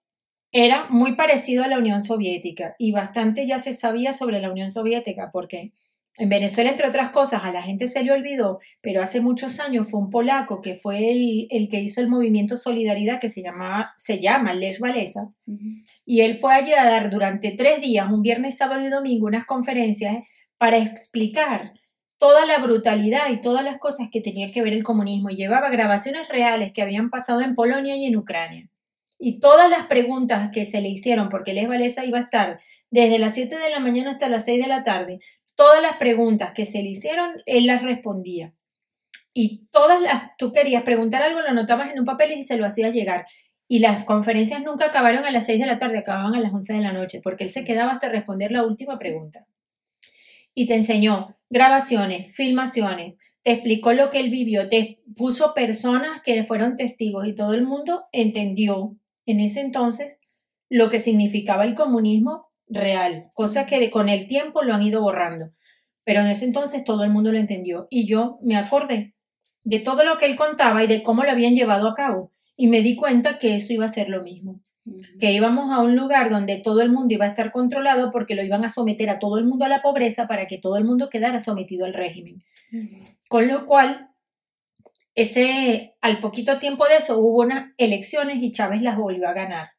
[0.51, 4.69] era muy parecido a la Unión Soviética y bastante ya se sabía sobre la Unión
[4.69, 5.71] Soviética porque
[6.17, 9.89] en Venezuela, entre otras cosas, a la gente se le olvidó, pero hace muchos años
[9.89, 13.85] fue un polaco que fue el, el que hizo el movimiento Solidaridad que se, llamaba,
[13.97, 15.59] se llama Lech Walesa Ujú.
[16.05, 19.45] y él fue allí a dar durante tres días, un viernes, sábado y domingo, unas
[19.45, 20.17] conferencias
[20.57, 21.73] para explicar
[22.21, 25.31] toda la brutalidad y todas las cosas que tenía que ver el comunismo.
[25.31, 28.69] Y llevaba grabaciones reales que habían pasado en Polonia y en Ucrania.
[29.17, 32.59] Y todas las preguntas que se le hicieron, porque Les Valesa iba a estar
[32.91, 35.19] desde las 7 de la mañana hasta las 6 de la tarde,
[35.61, 38.51] todas las preguntas que se le hicieron, él las respondía.
[39.31, 42.65] Y todas las, tú querías preguntar algo, lo anotabas en un papel y se lo
[42.65, 43.27] hacías llegar.
[43.67, 46.73] Y las conferencias nunca acabaron a las 6 de la tarde, acababan a las 11
[46.73, 49.45] de la noche, porque él se quedaba hasta responder la última pregunta.
[50.55, 56.41] Y te enseñó grabaciones, filmaciones, te explicó lo que él vivió, te puso personas que
[56.41, 58.97] fueron testigos y todo el mundo entendió
[59.27, 60.17] en ese entonces
[60.69, 65.01] lo que significaba el comunismo real, cosa que de- con el tiempo lo han ido
[65.01, 65.51] borrando.
[66.03, 69.13] Pero en ese entonces todo el mundo lo entendió y yo me acordé
[69.63, 72.67] de todo lo que él contaba y de cómo lo habían llevado a cabo y
[72.67, 74.61] me di cuenta que eso iba a ser lo mismo
[75.19, 78.43] que íbamos a un lugar donde todo el mundo iba a estar controlado porque lo
[78.43, 81.07] iban a someter a todo el mundo a la pobreza para que todo el mundo
[81.07, 82.41] quedara sometido al régimen.
[83.29, 84.09] Con lo cual,
[85.13, 89.69] ese, al poquito tiempo de eso hubo unas elecciones y Chávez las volvió a ganar.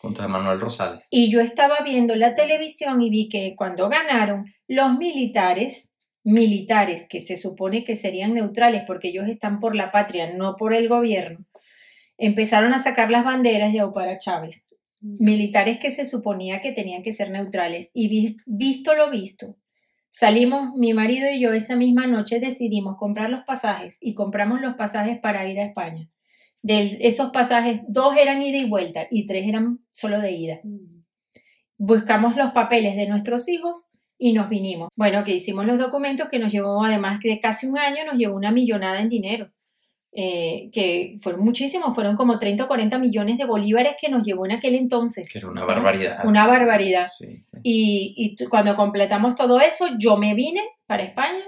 [0.00, 1.04] Contra Manuel Rosales.
[1.10, 5.92] Y yo estaba viendo la televisión y vi que cuando ganaron, los militares,
[6.24, 10.72] militares que se supone que serían neutrales porque ellos están por la patria, no por
[10.72, 11.44] el gobierno,
[12.16, 14.66] empezaron a sacar las banderas y a upar a Chávez
[15.02, 17.90] militares que se suponía que tenían que ser neutrales.
[17.94, 19.56] Y vis- visto lo visto,
[20.10, 24.74] salimos, mi marido y yo esa misma noche decidimos comprar los pasajes y compramos los
[24.74, 26.08] pasajes para ir a España.
[26.62, 30.60] De esos pasajes, dos eran ida y vuelta y tres eran solo de ida.
[30.64, 31.04] Ujú.
[31.78, 34.88] Buscamos los papeles de nuestros hijos y nos vinimos.
[34.96, 38.36] Bueno, que hicimos los documentos que nos llevó, además de casi un año, nos llevó
[38.36, 39.50] una millonada en dinero.
[40.12, 44.44] eh, que fueron muchísimos, fueron como 30 o 40 millones de bolívares que nos llevó
[44.44, 45.30] en aquel entonces.
[45.32, 46.26] Que era una barbaridad.
[46.26, 47.06] Una barbaridad.
[47.16, 47.58] Sí, sí.
[47.62, 51.44] Y, y cuando completamos todo eso, yo me vine para España.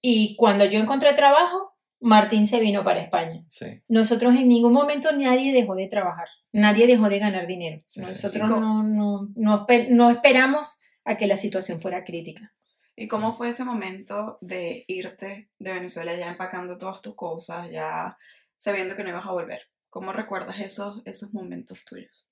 [0.00, 1.67] Y cuando yo encontré trabajo,
[2.00, 3.44] Martín se vino para España.
[3.48, 3.82] sí.
[3.88, 7.82] Nosotros en ningún momento nadie dejó de trabajar, nadie dejó de ganar dinero.
[7.86, 8.12] Sí, sí, sí.
[8.12, 12.52] Nosotros no, no, no, no esperamos a que la situación fuera crítica.
[12.94, 18.18] ¿Y cómo fue ese momento de irte de Venezuela ya empacando todas tus cosas, ya
[18.56, 19.62] sabiendo que no ibas a volver?
[19.88, 22.26] ¿Cómo recuerdas esos, esos momentos tuyos?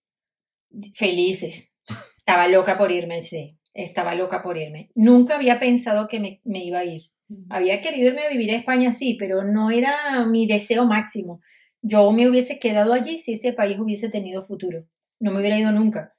[0.94, 1.72] Felices.
[2.18, 3.56] Estaba loca por irme, sí.
[3.74, 4.90] Estaba loca por irme.
[4.94, 7.10] Nunca había pensado que me, me iba a ir.
[7.48, 11.40] Había querido irme a vivir a España, sí, pero no era mi deseo máximo.
[11.82, 14.86] Yo me hubiese quedado allí si ese país hubiese tenido futuro.
[15.18, 16.14] No me hubiera ido nunca.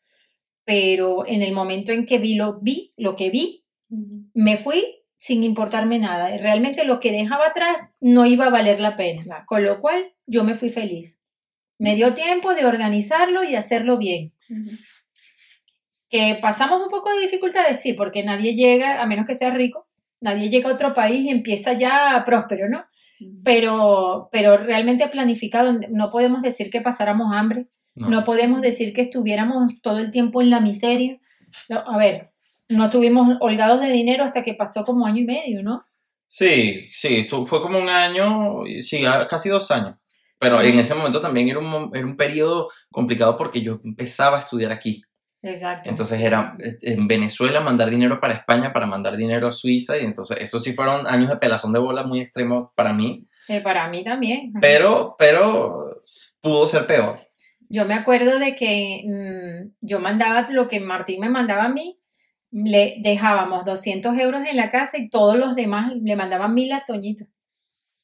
[0.66, 3.66] Pero en el momento en que vi lo, vi, lo que vi,
[4.34, 6.36] me fui sin importarme nada.
[6.38, 9.24] Realmente lo que dejaba atrás no iba a valer la pena.
[9.24, 9.44] Claro.
[9.48, 11.22] Con lo cual yo me fui feliz.
[11.80, 14.34] Me dio tiempo de organizarlo y de hacerlo bien.
[16.10, 19.87] Que pasamos un poco de dificultades, sí, porque nadie llega, a menos que sea rico,
[20.22, 22.86] nadie llega a otro país y empieza ya próspero, ¿no?
[23.44, 29.82] Pero, pero realmente planificado, no podemos decir que pasáramos hambre, no, podemos decir que estuviéramos
[29.82, 31.18] todo el tiempo en la miseria.
[31.70, 32.30] No, a ver,
[32.70, 35.82] no estuvimos holgados de dinero hasta que pasó como año y medio, ¿no?
[36.28, 39.96] Sí, sí, fue como un año, sí, a- casi dos años.
[40.40, 44.42] Pero en ese momento también era un, era un periodo complicado porque yo empezaba a
[44.42, 45.02] estudiar aquí.
[45.48, 45.90] Exacto.
[45.90, 49.98] Entonces era eh, en Venezuela mandar dinero para España, para mandar dinero a Suiza.
[49.98, 53.28] Y entonces eso sí fueron años de pelazón de bola muy extremos para mí.
[53.48, 54.54] Eh, para mí también.
[54.62, 56.04] Pero, pero
[56.42, 57.20] pudo ser peor.
[57.70, 62.00] Yo me acuerdo de que mm, yo mandaba lo que Martín me mandaba a mí,
[62.52, 66.84] le dejábamos 200 euros en la casa y todos los demás le mandaban mil a
[66.86, 67.26] Toñito.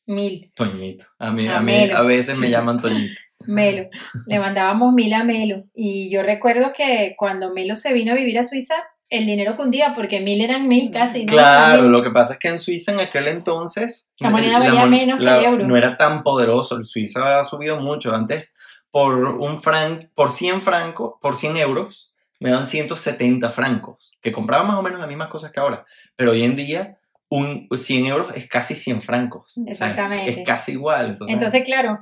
[0.06, 0.52] Mil.
[0.54, 1.06] Toñito.
[1.18, 3.22] A mí, A a mí a veces me llaman Toñito.
[3.48, 3.90] Melo.
[4.28, 5.64] Le mandábamos mil a Melo.
[5.74, 8.76] Y yo recuerdo que cuando Melo se vino a vivir a Suiza,
[9.10, 11.34] el dinero cundía, porque mil eran mil casi, ¿no?
[11.34, 14.90] Claro, lo que pasa es que en Suiza en aquel entonces La moneda valía mon-
[14.90, 15.68] menos que la- el euro.
[15.68, 16.78] No era tan poderoso.
[16.78, 18.16] El Suiza ha subido mucho.
[18.16, 18.56] Antes,
[18.90, 24.64] por un fran, por 100 francos, por 100 euros, me dan 170 francos, que compraba
[24.64, 25.86] más o menos las mismas cosas que ahora.
[26.16, 26.98] Pero hoy en día,
[27.30, 29.52] un 100 euros es casi 100 francos.
[29.58, 30.30] O sea, Exactamente.
[30.42, 31.10] es casi igual.
[31.12, 32.00] Entonces, Entonces, claro,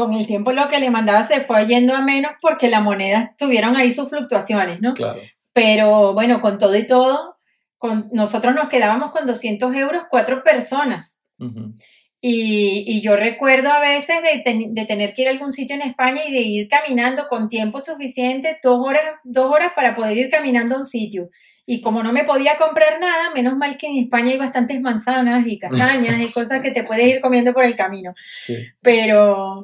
[0.00, 3.30] con el tiempo lo que le mandaba se fue yendo a menos porque las monedas
[3.38, 4.94] tuvieron ahí sus fluctuaciones, ¿no?
[4.94, 5.20] claro.
[5.52, 7.36] Pero bueno, con todo y todo,
[7.78, 11.20] con, nosotros nos quedábamos con 200 euros cuatro personas.
[11.38, 11.74] Ujú.
[12.22, 15.74] Y, y yo recuerdo a veces de, ten- de tener que ir a algún sitio
[15.74, 20.16] en España y de ir caminando con tiempo suficiente, dos horas, dos horas para poder
[20.18, 21.30] ir caminando a un sitio.
[21.66, 25.46] Y como no me podía comprar nada, menos mal que en España hay bastantes manzanas
[25.46, 28.12] y castañas y cosas que te puedes ir comiendo por el camino.
[28.44, 28.56] Sí.
[28.82, 29.62] Pero,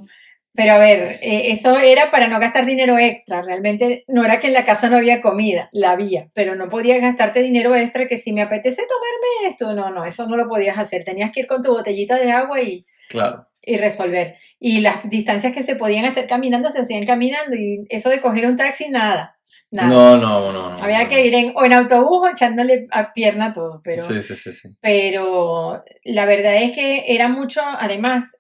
[0.57, 3.43] pero a ver, eh, eso era para no gastar dinero extra.
[3.43, 7.01] Realmente no era que en la casa no había comida, la había, pero no podías
[7.01, 10.79] gastarte dinero extra que si me apetece tomarme esto, no, no, eso no lo podías
[10.79, 11.05] hacer.
[11.05, 13.47] Tenías que ir con tu botellita de agua y, Claro.
[13.63, 14.37] y resolver.
[14.59, 18.47] Y las distancias que se podían hacer caminando se hacían caminando y eso de coger
[18.47, 19.35] un taxi, nada.
[19.73, 19.89] Nada.
[19.89, 20.83] No, no, no, no.
[20.83, 21.09] Había no.
[21.09, 24.53] que ir en, o en autobús o echándole a pierna todo, pero Sí, sí, sí,
[24.53, 24.69] sí.
[24.81, 28.39] pero la verdad es que era mucho, además,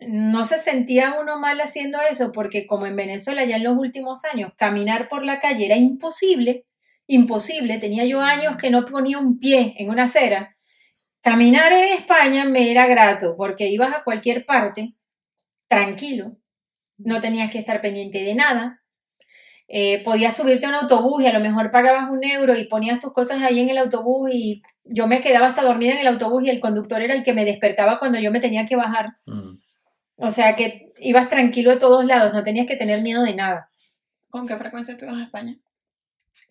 [0.00, 4.24] no se sentía uno mal haciendo eso, porque como en Venezuela ya en los últimos
[4.24, 6.66] años, caminar por la calle era imposible,
[7.06, 10.56] imposible, tenía yo años que no ponía un pie en una acera.
[11.20, 14.94] Caminar en España me era grato, porque ibas a cualquier parte,
[15.68, 16.36] tranquilo,
[16.98, 18.82] no tenías que estar pendiente de nada.
[19.66, 23.00] Eh, podías subirte a un autobús y a lo mejor pagabas un euro y ponías
[23.00, 26.44] tus cosas ahí en el autobús y yo me quedaba hasta dormida en el autobús
[26.44, 29.16] y el conductor era el que me despertaba cuando yo me tenía que bajar.
[29.24, 29.63] Mm.
[30.16, 33.70] O sea que ibas tranquilo de todos lados, no tenías que tener miedo de nada.
[34.30, 35.58] ¿Con qué frecuencia tú ibas a España?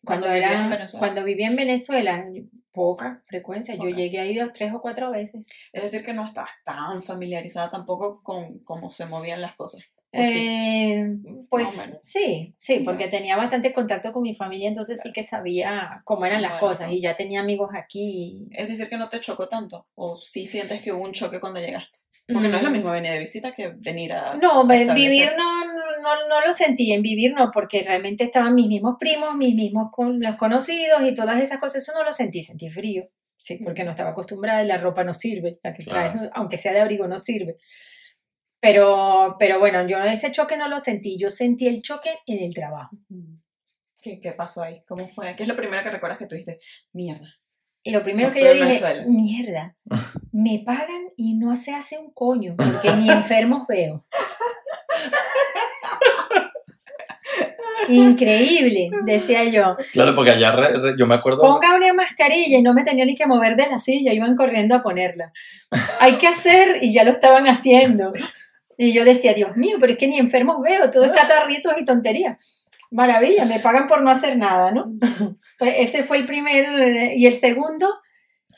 [0.03, 0.99] Cuando, Cuando era, en Venezuela.
[0.99, 2.25] cuando vivía en Venezuela,
[2.71, 5.49] poca frecuencia, yo llegué a ir tres o cuatro veces.
[5.71, 9.83] Es decir, que no estabas tan familiarizada tampoco con cómo se movían las cosas.
[10.15, 11.17] Eh,
[11.49, 16.25] pues sí, sí, porque tenía bastante contacto con mi familia, entonces sí que sabía cómo
[16.25, 18.47] eran Cómo las cosas y ya tenía amigos aquí.
[18.51, 19.87] Es decir, que no te chocó tanto.
[19.95, 22.02] ¿O sí sientes que hubo un choque cuando llegaste?
[22.25, 24.35] Porque no es lo Mm, mismo venir de visita que venir a.
[24.35, 24.93] No, establecerse.
[24.93, 29.35] vivir no, no, no lo sentí, en vivir no, porque realmente estaban mis mismos primos,
[29.35, 33.09] mis mismos con, los conocidos y todas esas cosas, eso no lo sentí, sentí frío,
[33.37, 36.25] sí, porque no estaba acostumbrada y la ropa no sirve, la que traes, Claro.
[36.27, 37.57] no- aunque sea de abrigo, no sirve.
[38.61, 42.53] Pero, pero bueno, yo ese choque no lo sentí, yo sentí el choque en el
[42.53, 42.95] trabajo.
[43.09, 43.35] Mm.
[44.01, 44.81] ¿Qué, ¿Qué pasó ahí?
[44.87, 45.35] ¿Cómo fue?
[45.35, 46.59] ¿Qué es lo primero que recuerdas que tuviste?
[46.93, 47.35] Mierda.
[47.83, 49.03] Y lo primero No que yo dije, Venezuela.
[49.07, 49.75] mierda,
[50.31, 54.01] me pagan y no se hace un coño, porque ni enfermos veo.
[57.89, 59.75] Increíble, decía yo.
[59.91, 61.41] Claro, porque allá re- re- yo me acuerdo.
[61.41, 64.75] Ponga una mascarilla y no me tenía ni que mover de la silla, iban corriendo
[64.75, 65.33] a ponerla.
[65.99, 68.11] Hay que hacer y ya lo estaban haciendo.
[68.77, 71.85] Y yo decía, Dios mío, pero es que ni enfermos veo, todo es catarritos y
[71.85, 72.62] tonterías.
[72.93, 74.93] Maravilla, me pagan por no hacer nada, ¿no?
[75.59, 76.63] Pues ese fue el primer.
[76.65, 77.93] eh, Y el segundo,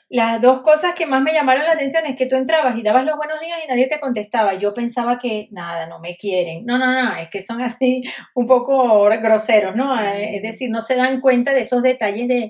[0.10, 3.06] las dos cosas que más me llamaron la atención es que tú entrabas y dabas
[3.06, 4.54] los buenos días y nadie te contestaba.
[4.56, 6.64] Yo pensaba que nada, no me quieren.
[6.66, 8.04] No, no, no, es que son así
[8.36, 10.00] un poco groseros, ¿no?
[10.02, 12.50] Eh, Es decir, no se dan cuenta de esos detalles de,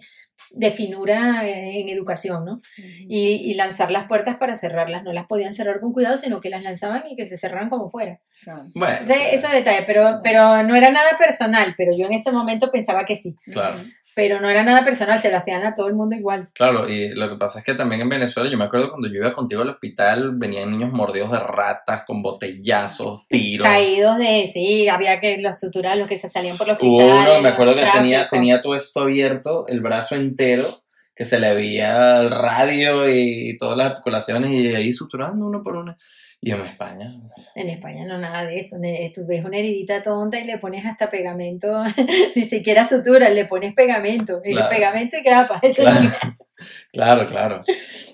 [0.51, 2.61] de finura en educación, ¿no?
[2.77, 5.03] Y, y lanzar las puertas para cerrarlas.
[5.03, 7.89] No las podían cerrar con cuidado, sino que las lanzaban y que se cerraran como
[7.89, 8.19] fuera.
[8.43, 8.63] Claro.
[8.73, 13.05] Bueno, esos detalles, pero, pero no era nada personal, pero yo en ese momento pensaba
[13.05, 13.35] que sí.
[13.51, 13.77] claro.
[14.15, 16.47] Pero no era nada personal, se lo hacían a todo el mundo igual.
[16.53, 19.15] Claro, y lo que pasa es que también en Venezuela, yo me acuerdo cuando yo
[19.15, 23.67] iba contigo al hospital, venían niños mordidos de ratas, con botellazos, tiros.
[23.67, 27.29] Caídos de, sí, había que los suturar, los que se salían por los cristales.
[27.29, 28.01] uno, me acuerdo que tráfico.
[28.01, 30.65] tenía, tenía todo esto abierto, el brazo entero,
[31.13, 35.75] que se le veía el radio y todas las articulaciones, y ahí suturando uno por
[35.75, 35.97] uno.
[36.41, 37.11] Y en España,
[37.55, 38.77] En España no nada de eso.
[38.77, 41.83] ne- Tú ves una heridita tonta y le pones hasta pegamento,
[42.35, 44.41] ni siquiera sutura, le pones pegamento.
[44.45, 44.53] y.
[44.69, 45.59] Pegamento y grapa.
[45.63, 46.35] eso es lo claro, que-
[46.93, 47.63] claro, claro.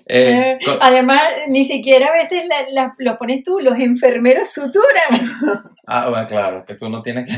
[0.08, 5.30] Eh, Eh, Además, ni siquiera a veces la- la- los pones tú, los enfermeros suturan.
[5.86, 7.34] ah, bueno, claro, que tú no tienes que...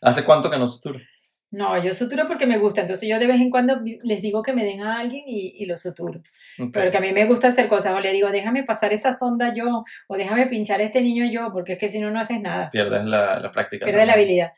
[0.00, 1.02] ¿Hace cuánto que no suturas?
[1.52, 4.54] No, yo suturo porque me gusta, entonces yo de vez en cuando les digo que
[4.54, 6.22] me den a alguien y, y lo suturo.
[6.72, 9.52] Pero que a mí me gusta hacer cosas, o le digo, déjame pasar esa sonda
[9.52, 12.40] yo, o déjame pinchar a este niño yo, porque es que si no, no haces
[12.40, 12.70] nada.
[12.70, 13.84] Pierdes la, la práctica.
[13.84, 14.52] Pierdes la habilidad.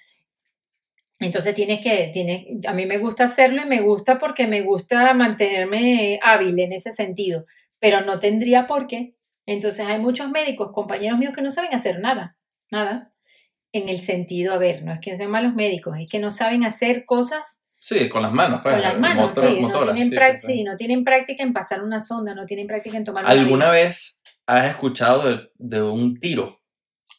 [1.19, 5.13] Entonces tienes que, tienes, a mí me gusta hacerlo y me gusta porque me gusta
[5.15, 7.45] mantenerme hábil en ese sentido,
[7.81, 9.15] pero no tendría por qué.
[9.47, 12.37] Entonces hay muchos médicos, compañeros míos que no saben hacer nada,
[12.71, 13.14] nada.
[13.75, 16.65] En el sentido, a ver, no es que sean malos médicos, es que no saben
[16.65, 18.61] hacer cosas Sí, con las manos.
[18.63, 21.53] Pues, con las manos, motor- sí, no tienen sí, sí, sí, no tienen práctica en
[21.53, 25.83] pasar una sonda, no tienen práctica en tomar una ¿Alguna vez has escuchado de, de
[25.83, 26.63] un tiro?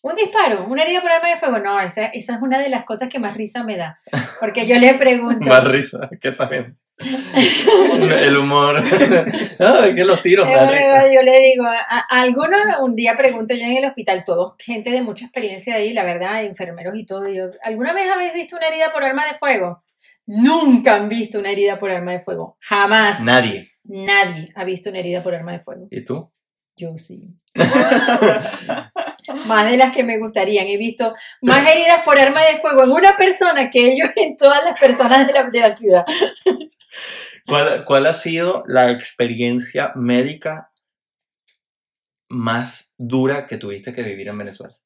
[0.01, 2.85] Un disparo, una herida por arma de fuego, no, esa, esa es una de las
[2.85, 3.99] cosas que más risa me da,
[4.39, 6.79] porque yo le pregunto, Más risa, que también.
[6.97, 8.81] El humor.
[9.59, 10.47] No, es que los tiros
[11.13, 14.91] yo le digo, a, a algunos un día pregunto yo en el hospital, todos gente
[14.91, 18.57] de mucha experiencia ahí, la verdad, enfermeros y todo, y yo, ¿alguna vez habéis visto
[18.57, 19.83] una herida por arma de fuego?
[20.27, 23.21] Nunca han visto una herida por arma de fuego, jamás.
[23.21, 23.67] Nadie.
[23.83, 25.87] Nadie ha visto una herida por arma de fuego.
[25.91, 26.31] ¿Y tú?
[26.75, 27.33] Yo sí.
[29.45, 30.67] más de las que me gustarían.
[30.67, 34.63] He visto más heridas por arma de fuego en una persona que ellos en todas
[34.63, 36.05] las personas de la, de la ciudad.
[37.45, 40.71] ¿Cuál, cuál ha sido la experiencia médica
[42.27, 44.77] más dura que tuviste que vivir en Venezuela?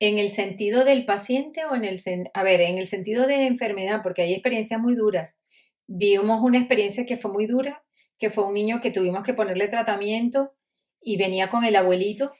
[0.00, 2.00] En el sentido del paciente o en el
[2.32, 5.38] a ver, en el sentido de enfermedad, porque hay experiencias muy duras.
[5.86, 7.84] Vimos una experiencia que fue muy dura,
[8.18, 10.54] que fue un niño que tuvimos que ponerle tratamiento
[11.00, 12.32] y venía con el abuelito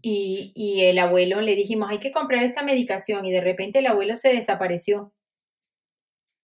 [0.00, 3.86] y, y el abuelo le dijimos, hay que comprar esta medicación y de repente el
[3.86, 5.12] abuelo se desapareció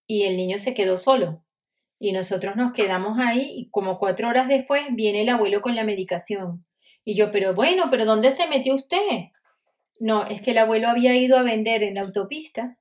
[0.08, 1.44] y el niño se quedó solo.
[2.00, 5.84] Y nosotros nos quedamos ahí y como cuatro horas después viene el abuelo con la
[5.84, 6.64] medicación.
[7.04, 9.26] Y yo, pero bueno, pero ¿dónde se metió usted?
[10.00, 12.78] No, es que el abuelo había ido a vender en la autopista,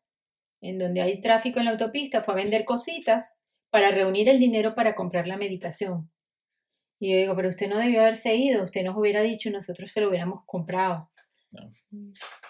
[0.62, 3.36] en donde hay tráfico en la autopista, fue a vender cositas
[3.70, 6.10] para reunir el dinero para comprar la medicación.
[7.00, 9.92] Y yo digo, pero usted no debió haberse ido, usted nos hubiera dicho y nosotros
[9.92, 11.12] se lo hubiéramos comprado.
[11.52, 11.72] No.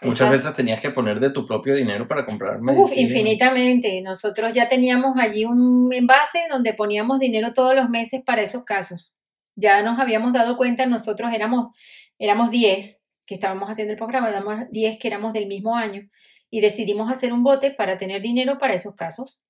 [0.02, 3.02] Muchas veces tenías que poner de tu propio dinero para comprar Uf, medicina.
[3.02, 4.02] infinitamente.
[4.02, 9.14] Nosotros ya teníamos allí un envase donde poníamos dinero todos los meses para esos casos.
[9.56, 11.76] Ya nos habíamos dado cuenta, nosotros éramos,
[12.20, 16.10] éramos 10 que estábamos haciendo el programa, éramos 10 que éramos del mismo año
[16.50, 19.42] y decidimos hacer un bote para tener dinero para esos casos.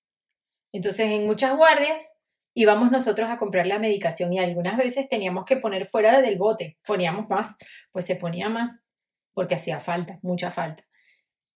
[0.72, 2.14] Entonces, en muchas guardias
[2.54, 6.78] íbamos nosotros a comprar la medicación y algunas veces teníamos que poner fuera del bote,
[6.86, 7.58] poníamos más,
[7.92, 8.82] pues se ponía más
[9.38, 10.84] porque hacía falta, mucha falta.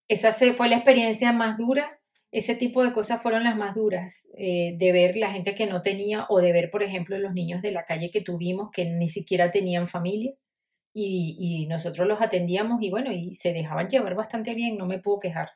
[0.07, 1.99] Esa fue la experiencia más dura.
[2.31, 5.81] Ese tipo de cosas fueron las más duras, eh, de ver la gente que no
[5.81, 9.07] tenía o de ver, por ejemplo, los niños de la calle que tuvimos que ni
[9.07, 10.35] siquiera tenían familia
[10.93, 14.99] y, y nosotros los atendíamos y bueno, y se dejaban llevar bastante bien, no me
[14.99, 15.49] puedo quejar.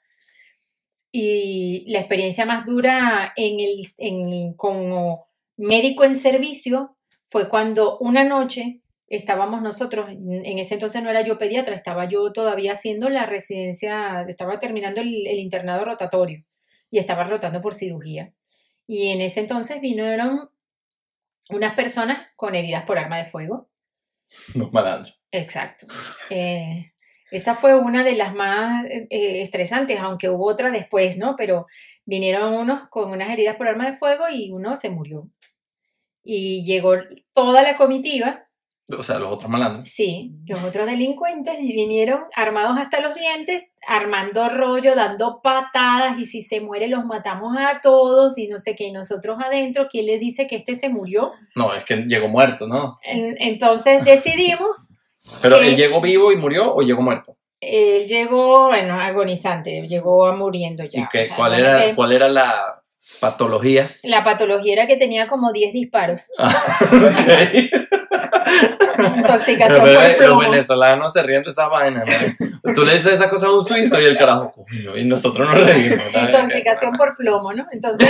[1.11, 8.23] Y la experiencia más dura en el, en, como médico en servicio fue cuando una
[8.23, 13.25] noche estábamos nosotros, en ese entonces no era yo pediatra, estaba yo todavía haciendo la
[13.25, 16.43] residencia, estaba terminando el, el internado rotatorio
[16.89, 18.33] y estaba rotando por cirugía.
[18.87, 20.49] Y en ese entonces vinieron
[21.49, 23.69] unas personas con heridas por arma de fuego.
[24.55, 25.19] Los malandros.
[25.31, 25.87] Exacto.
[26.29, 26.93] Eh,
[27.31, 29.07] esa fue una de las más eh,
[29.41, 31.35] estresantes, aunque hubo otra después, ¿no?
[31.35, 31.65] Pero
[32.05, 35.29] vinieron unos con unas heridas por arma de fuego y uno se murió.
[36.23, 36.95] Y llegó
[37.33, 38.44] toda la comitiva
[38.87, 39.89] O sea, los otros malandros.
[39.89, 46.43] Sí, los otros delincuentes vinieron armados hasta los dientes, armando rollo, dando patadas y si
[46.43, 50.19] se muere los matamos a todos y no sé qué, y nosotros adentro, ¿quién les
[50.19, 51.31] dice que este se murió?
[51.55, 52.99] No, es que llegó muerto, ¿no?
[53.03, 54.89] En- Entonces decidimos,
[55.41, 57.35] Pero él llegó vivo y murió o llegó muerto.
[57.61, 60.99] él llegó, bueno, agonizante, llegó a muriendo ya.
[61.01, 62.83] ¿Y qué, o sea, cuál, era, cuál era la
[63.19, 63.87] patología?
[64.03, 66.29] La patología era que tenía como 10 disparos,
[69.17, 70.39] intoxicación Pero por los plomo.
[70.39, 72.73] venezolanos se ríen de esa vaina, ¿no?
[72.73, 75.65] Tú le dices esa cosa a un suizo y el carajo, coño, y nosotros nos
[75.65, 76.13] reímos.
[76.13, 76.21] ¿no?
[76.21, 77.65] Intoxicación por plomo, ¿no?
[77.71, 78.09] Entonces,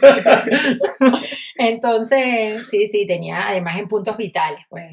[1.56, 4.84] entonces, sí, sí, tenía además en puntos vitales, pues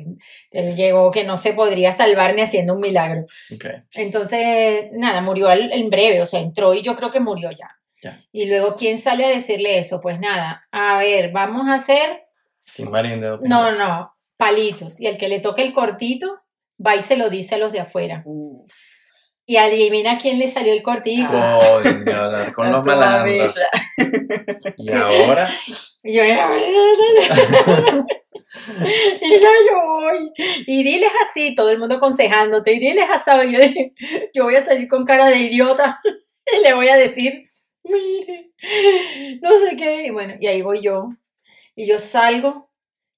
[0.52, 3.26] él llegó que no se podría salvar ni haciendo un milagro.
[3.94, 7.76] Entonces, nada, murió en breve, o sea, entró y yo creo que murió ya.
[8.02, 8.24] Ya.
[8.32, 10.00] Y luego, ¿quién sale a decirle eso?
[10.00, 12.28] Pues nada, a ver, vamos a hacer,
[12.58, 15.00] Sin marín de no, no, palitos.
[15.00, 16.40] Y el que le toque el cortito,
[16.84, 18.24] va y se lo dice a los de afuera.
[18.26, 18.72] Uf,
[19.46, 21.34] Y adivina quién le salió el cortito.
[21.34, 23.60] Hablar con los malandros.
[24.78, 25.52] Y ahora,
[26.02, 26.40] Y yo, y ya
[29.70, 30.32] yo voy.
[30.66, 33.94] Y diles así, todo el mundo aconsejándote, y diles así, yo dije,
[34.34, 37.50] yo voy a salir con cara de idiota y le voy a decir,
[37.84, 38.54] mire,
[39.42, 40.06] no sé qué.
[40.08, 41.10] Y bueno, y ahí voy yo.
[41.76, 42.69] Y yo salgo,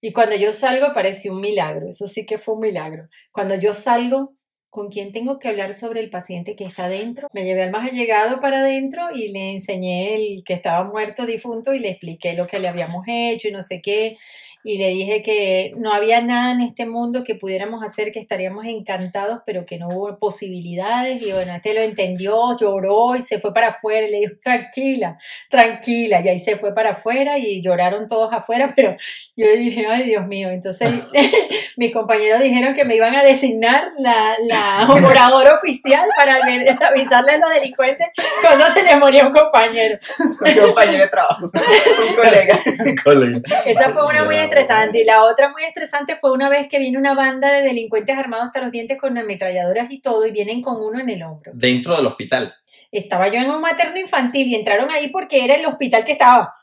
[0.01, 3.07] y cuando yo salgo parece un milagro, eso sí que fue un milagro.
[3.31, 4.35] Cuando yo salgo,
[4.69, 7.27] ¿con quién tengo que hablar sobre el paciente que está adentro?
[7.33, 11.73] Me llevé al más allegado para adentro y le enseñé el que estaba muerto, difunto,
[11.73, 14.17] y le expliqué lo que le habíamos hecho y no sé qué.
[14.63, 18.65] Y le dije que no había nada en este mundo que pudiéramos hacer, que estaríamos
[18.65, 21.21] encantados, pero que no hubo posibilidades.
[21.21, 24.07] Y bueno, este lo entendió, lloró y se fue para afuera.
[24.07, 25.17] Y le dijo, tranquila,
[25.49, 26.21] tranquila.
[26.23, 28.95] Y ahí se fue para afuera y lloraron todos afuera, pero
[29.35, 30.49] yo dije, ay Dios mío.
[30.51, 30.91] Entonces
[31.77, 37.33] mis compañeros dijeron que me iban a designar la, la oradora oficial para ver- avisarle
[37.33, 38.07] a los delincuentes
[38.41, 39.97] cuando se les moría un compañero.
[40.19, 42.59] Un compañero de trabajo, un colega.
[43.03, 43.41] colega.
[43.65, 45.01] Esa fue una muy estresante.
[45.01, 48.47] Y la otra muy estresante fue una vez que vino una banda de delincuentes armados
[48.47, 51.51] hasta los dientes con ametralladoras y todo y vienen con uno en el hombro.
[51.55, 52.53] Dentro del hospital.
[52.91, 56.53] Estaba yo en un materno infantil y entraron ahí porque era el hospital que estaba.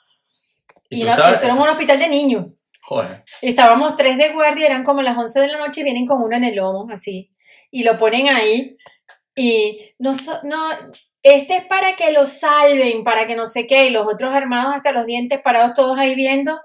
[0.91, 2.59] ¿Y Y, no, estabas- eso era un hospital de niños.
[2.83, 3.23] Joder.
[3.43, 6.37] Estábamos tres de guardia, eran como las 11 de la noche y vienen con uno
[6.37, 7.31] en el lomo, así.
[7.71, 8.77] Y lo ponen ahí.
[9.35, 10.59] Y no, so- no,
[11.23, 13.87] este es para que lo salven, para que no sé qué.
[13.87, 16.59] Y los otros armados hasta los dientes, parados todos ahí viendo.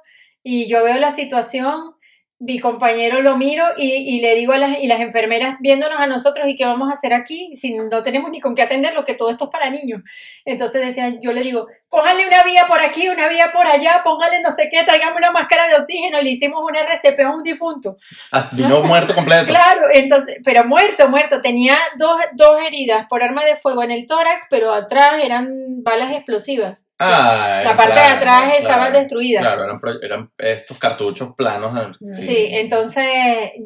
[0.43, 1.95] Y yo veo la situación,
[2.43, 6.07] mi compañero lo miro y, y le digo a las, y las enfermeras viéndonos a
[6.07, 9.13] nosotros y qué vamos a hacer aquí si no tenemos ni con qué atenderlo, que
[9.13, 10.01] todo esto es para niños.
[10.43, 14.41] Entonces decían, yo le digo, cójanle una vía por aquí, una vía por allá, póngale
[14.41, 17.95] no sé qué, tráigame una máscara de oxígeno, le hicimos un RCP a un difunto.
[18.33, 19.45] Ah, vino muerto completo.
[19.45, 21.41] Claro, entonces, pero muerto, muerto.
[21.41, 26.11] Tenía dos, dos heridas por arma de fuego en el tórax, pero atrás eran balas
[26.11, 26.87] explosivas.
[26.99, 28.99] Ah, La parte de claro, atrás estaba claro.
[28.99, 29.39] destruida.
[29.41, 31.75] Claro, eran, eran estos cartuchos planos.
[31.77, 32.47] eh, Sí.
[32.51, 33.05] entonces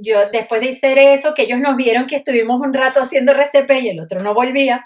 [0.01, 3.69] yo después de hacer eso, que ellos nos vieron que estuvimos un rato haciendo RCP
[3.81, 4.83] y el otro no volvía.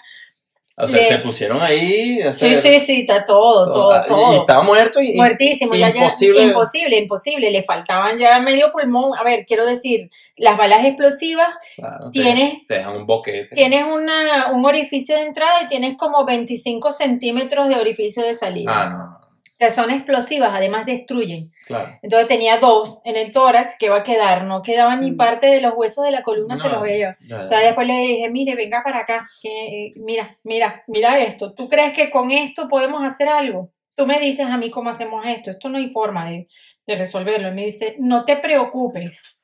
[0.74, 2.18] O sea, Le- se pusieron ahí.
[2.32, 4.32] Sí, sí, sí, está todo, todo, ah, y- todo.
[4.32, 5.14] Y estaba muerto y.
[5.14, 6.42] Muertísimo, ya, ya, imposible.
[6.42, 9.16] imposible, imposible, le faltaban ya medio pulmón.
[9.18, 13.54] A ver, quiero decir, las balas explosivas, Claro, te- Tienes- Te dejan un boquete.
[13.54, 18.72] tienes una, un orificio de entrada y tienes como 25 centímetros de orificio de salida.
[18.74, 19.21] Ah, no, no.
[19.62, 21.50] Que son explosivas, además destruyen.
[21.68, 21.88] Claro.
[22.02, 25.16] Entonces tenía dos en el tórax que va a quedar, no quedaba ni Mm.
[25.16, 27.16] parte de los huesos de la columna, se los veía.
[27.20, 27.42] ya, ya.
[27.42, 29.48] Entonces después le dije, mire, venga para acá, que,
[29.86, 31.52] eh, mira, mira, mira esto.
[31.54, 33.70] ¿Tú crees que con esto podemos hacer algo?
[33.94, 35.50] Tú me dices a mí cómo hacemos esto.
[35.52, 36.48] Esto no hay forma de,
[36.88, 37.46] de resolverlo.
[37.48, 39.42] Y me dice, no te preocupes,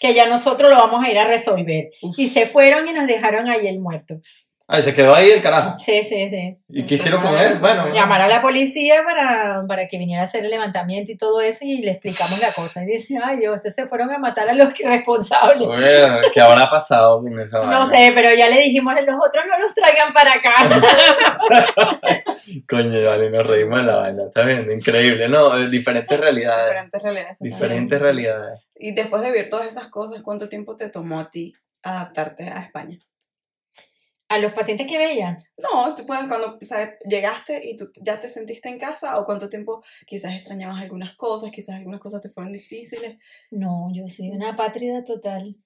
[0.00, 1.90] que ya nosotros lo vamos a ir a resolver.
[2.00, 2.18] Uf.
[2.18, 4.14] Y se fueron y nos dejaron ahí el muerto.
[4.70, 5.78] Ah, y se quedó ahí el carajo.
[5.78, 6.58] Sí, sí, sí.
[6.68, 7.54] ¿Y qué hicieron con él?
[7.58, 7.90] Bueno.
[7.90, 11.64] Llamar a la policía para, para que viniera a hacer el levantamiento y todo eso
[11.64, 12.82] y le explicamos la cosa.
[12.82, 15.66] Y dice, ay Dios, se fueron a matar a los responsables.
[15.66, 17.78] Oye, ¿Qué habrá pasado con esa vaina?
[17.78, 20.54] No sé, pero ya le dijimos a los otros no los traigan para acá.
[22.68, 24.24] Coño, vale, nos reímos de la vaina.
[24.28, 25.30] Está bien, increíble.
[25.30, 26.68] No, eh, diferentes realidades.
[26.68, 27.38] Diferentes realidades.
[27.40, 28.66] Diferentes realidades.
[28.76, 32.60] Y después de vivir todas esas cosas, ¿cuánto tiempo te tomó a ti adaptarte a
[32.60, 32.98] España?
[34.30, 35.38] A los pacientes que veía.
[35.56, 39.24] No, tú puedes, cuando o sea, llegaste y tú ya te sentiste en casa, o
[39.24, 43.16] cuánto tiempo quizás extrañabas algunas cosas, quizás algunas cosas te fueron difíciles.
[43.50, 45.56] No, yo soy una pátrida total.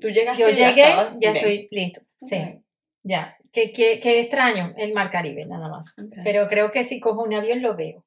[0.00, 0.82] Tú llegaste Yo ya llegué,
[1.20, 1.36] ya bien.
[1.36, 2.00] estoy listo.
[2.22, 2.62] Sí, Ok,
[3.04, 3.36] ya.
[3.52, 4.74] ¿Qué, qué, qué extraño?
[4.76, 5.94] El Mar Caribe, nada más.
[5.98, 6.18] ok.
[6.24, 8.04] Pero creo que si cojo un avión lo veo.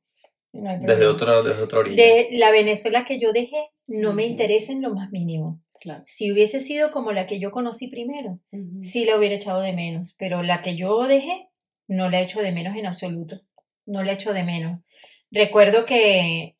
[0.51, 2.03] No hay Desde, otro, desde otra orilla.
[2.03, 5.62] De la Venezuela que yo dejé, no me interesa en lo más mínimo.
[5.83, 6.01] Claro.
[6.07, 8.79] Si hubiese sido como la que yo conocí primero, Ujú.
[8.79, 11.49] sí la hubiera echado de menos, pero la que yo dejé
[11.89, 13.41] no la he hecho de menos en absoluto,
[13.85, 14.79] no la he hecho de menos.
[15.29, 16.55] Recuerdo que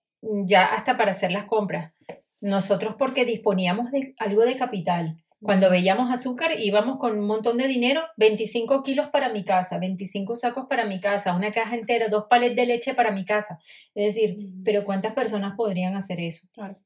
[0.46, 1.94] ya hasta para hacer las compras,
[2.42, 7.68] nosotros porque disponíamos de algo de capital, cuando veíamos azúcar íbamos con un montón de
[7.68, 12.26] dinero, 25 kilos para mi casa, 25 sacos para mi casa, una caja entera, dos
[12.30, 13.58] palets de leche para mi casa.
[13.96, 16.48] Es decir, pero ¿cuántas personas podrían hacer eso?
[16.52, 16.78] Claro.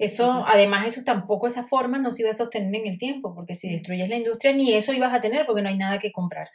[0.00, 0.44] Eso, Ujú.
[0.46, 3.70] además, eso tampoco, esa forma no se iba a sostener en el tiempo, porque si
[3.70, 6.48] destruyes la industria, ni eso ibas a tener, porque no hay nada que comprar.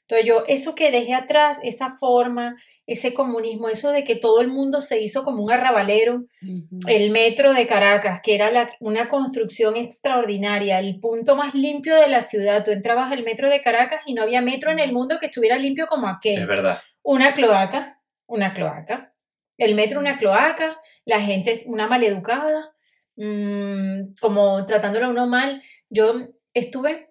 [0.00, 4.48] Entonces yo, eso que dejé atrás, esa forma, ese comunismo, eso de que todo el
[4.48, 6.24] mundo se hizo como un arrabalero,
[6.86, 12.08] el metro de Caracas, que era la- una construcción extraordinaria, el punto más limpio de
[12.08, 12.64] la ciudad.
[12.64, 15.58] Tú entrabas al metro de Caracas y no había metro en el mundo que estuviera
[15.58, 16.80] limpio como aquel Es verdad.
[17.02, 19.12] una cloaca, una cloaca.
[19.58, 22.75] El metro, una cloaca, la gente es una maleducada,
[23.16, 25.62] mm, como tratándolo a uno mal.
[25.90, 27.10] Yo estuve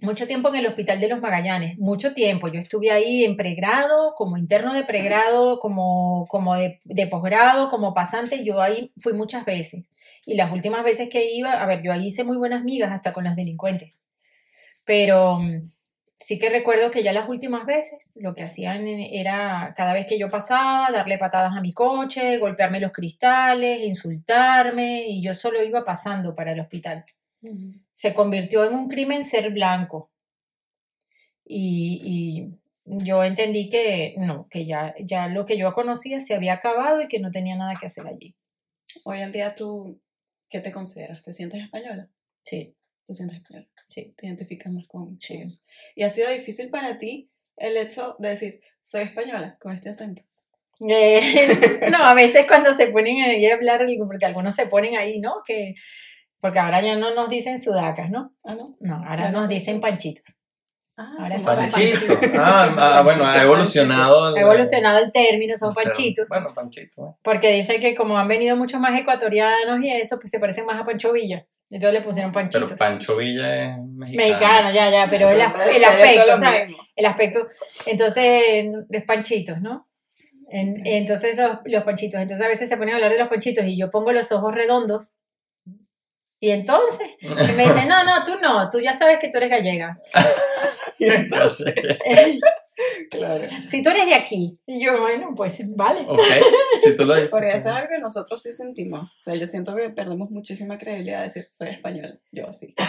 [0.00, 2.48] mucho tiempo en el Hospital de los Magallanes, mucho tiempo.
[2.48, 7.94] Yo estuve ahí en pregrado, como interno de pregrado, como, como de, de posgrado, como
[7.94, 8.44] pasante.
[8.44, 9.86] Yo ahí fui muchas veces.
[10.26, 13.12] Y las últimas veces que iba, a ver, yo ahí hice muy buenas migas hasta
[13.12, 14.00] con las delincuentes.
[14.84, 15.70] Pero mm,
[16.16, 20.18] sí que recuerdo que ya las últimas veces lo que hacían era, cada vez que
[20.18, 25.84] yo pasaba, darle patadas a mi coche, golpearme los cristales, insultarme, y yo solo iba
[25.84, 27.04] pasando para el hospital.
[27.92, 30.10] Se convirtió en un crimen ser blanco.
[31.44, 36.54] Y, y yo entendí que no, que ya, ya lo que yo conocía se había
[36.54, 38.34] acabado y que no tenía nada que hacer allí.
[39.04, 40.00] Hoy en día tú,
[40.48, 41.22] ¿qué te consideras?
[41.24, 42.10] ¿Te sientes española?
[42.44, 42.76] Sí,
[43.12, 43.68] ¿Te sientes española?
[43.88, 44.14] sí.
[44.16, 45.36] ¿Te identificas más con, Sí.
[45.42, 45.58] eso?
[45.94, 50.22] ¿Y ha sido difícil para ti el hecho de decir, soy española con este acento?
[50.88, 51.20] Eh,
[51.92, 55.42] no, a veces cuando se ponen ahí a hablar, porque algunos se ponen ahí, ¿no?
[55.46, 55.74] Que,
[56.40, 58.34] porque ahora ya no nos dicen sudacas, ¿no?
[58.44, 58.76] Ah, ¿no?
[58.80, 59.54] No, ahora no nos sé.
[59.54, 60.38] dicen panchitos.
[60.96, 62.00] Ah, Ahora somos panchitos.
[62.16, 62.32] Panchito.
[62.42, 64.34] Ah, ah, bueno, ha evolucionado.
[64.34, 66.28] Ha evolucionado el término, son panchitos.
[66.28, 67.02] Bueno, Panchito.
[67.10, 67.18] eh.
[67.22, 70.78] Porque dicen que como han venido muchos más ecuatorianos y eso, pues se parecen más
[70.80, 71.46] a Pancho Villa.
[71.72, 72.78] Entonces le pusieron Pero panchitos.
[72.78, 74.28] Pancho Villa es mexicano.
[74.28, 76.76] Mexicano, ya, ya, pero el, Pero el aspecto, ¿sabes?
[76.94, 77.46] El aspecto.
[77.86, 79.88] Entonces, es panchitos, ¿no?
[80.50, 80.86] En-.
[80.86, 82.20] Entonces, los, los panchitos.
[82.20, 84.54] Entonces, a veces se ponen a hablar de los panchitos y yo pongo los ojos
[84.54, 85.16] redondos.
[86.38, 89.48] Y entonces, y me dicen, no, no, tú no, tú ya sabes que tú eres
[89.48, 89.98] gallega.
[90.98, 91.72] Entonces,
[93.10, 93.44] Claro.
[93.68, 94.54] si tú eres de aquí.
[94.66, 96.02] Y yo, bueno, pues vale.
[96.08, 96.20] ok,
[96.82, 97.30] si tú lo dices.
[97.30, 99.10] Porque eso es algo que nosotros sí sentimos.
[99.16, 102.18] O sea, yo siento que perdemos muchísima credibilidad de decir, soy española.
[102.30, 102.74] Yo así.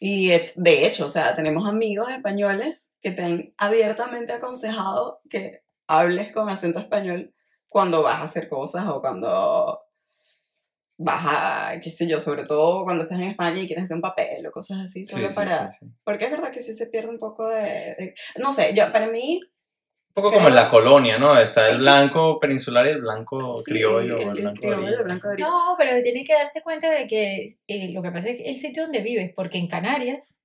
[0.00, 5.62] Y hech- de hecho, o sea, tenemos amigos españoles que te han abiertamente aconsejado que
[5.88, 7.34] hables con acento español
[7.68, 9.80] cuando vas a hacer cosas o cuando
[11.00, 14.00] vas a, qué sé yo, sobre todo cuando estás en España y quieres hacer un
[14.02, 15.70] papel o cosas así, Sí, solo sí, para...
[15.70, 15.92] sí, sí.
[16.04, 17.62] Porque es verdad que sí se pierde un poco de...
[17.62, 19.40] de- no sé, yo, para mí...
[19.42, 21.38] Un poco Creo- como en la colonia, ¿no?
[21.38, 24.16] Está Es el que- blanco peninsular y el blanco sí, criollo.
[24.18, 25.36] el, el blanco criollo, el blanco de.
[25.38, 28.82] No, pero tiene que darse cuenta de que eh, lo que pasa es el sitio
[28.82, 30.36] donde vives, porque en Canarias,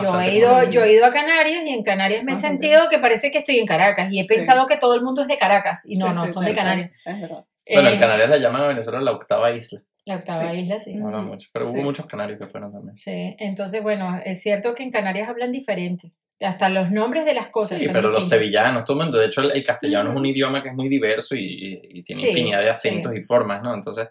[0.00, 2.88] yo he, ido, yo he ido a Canarias y en Canarias me he Ajá, sentido
[2.88, 4.34] que parece que estoy en Caracas y he Sí.
[4.34, 6.48] pensado que todo el mundo es de Caracas y no, Sí, no, sí, son sí,
[6.48, 6.90] de sí, Canarias.
[7.04, 7.44] Es verdad.
[7.72, 9.82] Bueno, Eh, en Canarias la llaman a Venezuela la octava isla.
[10.04, 10.60] La octava Sí.
[10.60, 10.94] isla, sí.
[10.94, 11.06] Mm.
[11.06, 11.48] Hablan mucho.
[11.52, 11.70] Pero Sí.
[11.72, 12.96] hubo muchos canarios que fueron también.
[12.96, 16.12] Sí, entonces, bueno, es cierto que en Canarias hablan diferente.
[16.40, 18.38] Hasta los nombres de las cosas Sí, son pero los distintos.
[18.38, 19.18] sevillanos, todo el mundo.
[19.18, 20.30] De hecho, el, el castellano es un Ujú.
[20.30, 23.18] idioma que es muy diverso y, y- y tiene Sí, infinidad de acentos sí.
[23.18, 23.74] y formas, ¿no?
[23.74, 24.08] Entonces,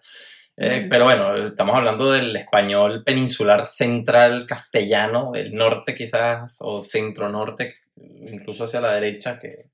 [0.56, 7.76] eh, pero bueno, estamos hablando del español peninsular central castellano, del norte quizás, o centro-norte,
[7.98, 9.66] incluso hacia la derecha, que,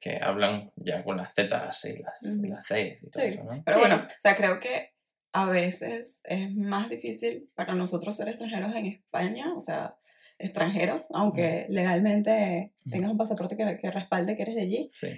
[0.00, 3.28] que hablan ya con las zetas y las, las Cs y todo Sí.
[3.28, 3.62] eso, ¿no?
[3.64, 3.80] Pero Sí.
[3.80, 4.93] bueno, o sea, creo que
[5.36, 9.96] a veces es más difícil para nosotros ser extranjeros en España, o sea,
[10.38, 15.08] extranjeros, aunque legalmente tengas un pasaporte que, que respalde que eres de allí, Sí.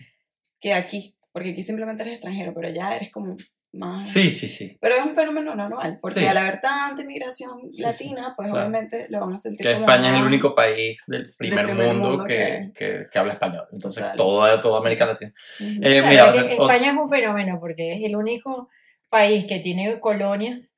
[0.59, 3.37] que aquí, porque aquí simplemente eres extranjero, pero ya eres como
[3.73, 4.09] más...
[4.09, 4.79] sí, sí, sí.
[4.81, 6.27] Pero es un fenómeno normal, porque Sí.
[6.27, 8.67] al haber tanta inmigración sí, latina, pues claro.
[8.69, 11.89] obviamente lo van a sentir Que como España es el único país del primer, primer
[11.89, 13.65] mundo, mundo que, que- que habla español.
[13.71, 15.31] Entonces, toda, toda América Latina.
[15.61, 18.71] Eh, Claro, mira, que otra- España es un fenómeno porque es el único
[19.17, 20.75] país que tiene colonias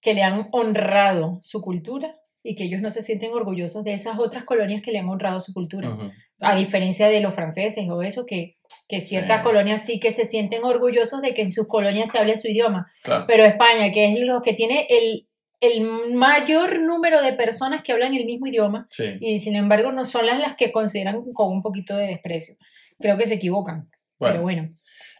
[0.00, 2.08] que le han honrado su cultura
[2.44, 5.38] y que ellos no se sienten orgullosos de esas otras colonias que le han honrado
[5.40, 5.90] su cultura.
[5.90, 6.10] Ujú.
[6.40, 8.56] A diferencia de los franceses o eso, que,
[8.88, 9.44] que ciertas Sí.
[9.44, 12.86] colonias sí que se sienten orgullosos de que en sus colonias se hable su idioma.
[13.04, 13.24] Claro.
[13.28, 15.28] Pero España, que es lo que tiene el,
[15.60, 15.82] el
[16.14, 19.04] mayor número de personas que hablan el mismo idioma, Sí.
[19.20, 22.54] y sin embargo no son las, las que consideran con un poquito de desprecio.
[22.98, 23.88] Creo que se equivocan.
[24.18, 24.32] Bueno.
[24.34, 24.62] Pero bueno,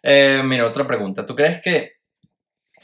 [0.03, 1.25] Eh, mira, otra pregunta.
[1.25, 1.93] ¿Tú crees que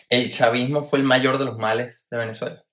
[0.08, 2.64] el chavismo fue el mayor de los males de Venezuela?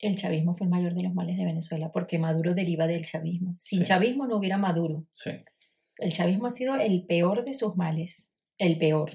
[0.00, 3.56] el chavismo fue el mayor de los males de Venezuela porque Maduro deriva del chavismo.
[3.58, 3.84] Sin Sí.
[3.86, 5.04] chavismo no hubiera Maduro.
[5.12, 5.30] Sí.
[5.98, 9.10] El chavismo ha sido el peor de sus males, el peor,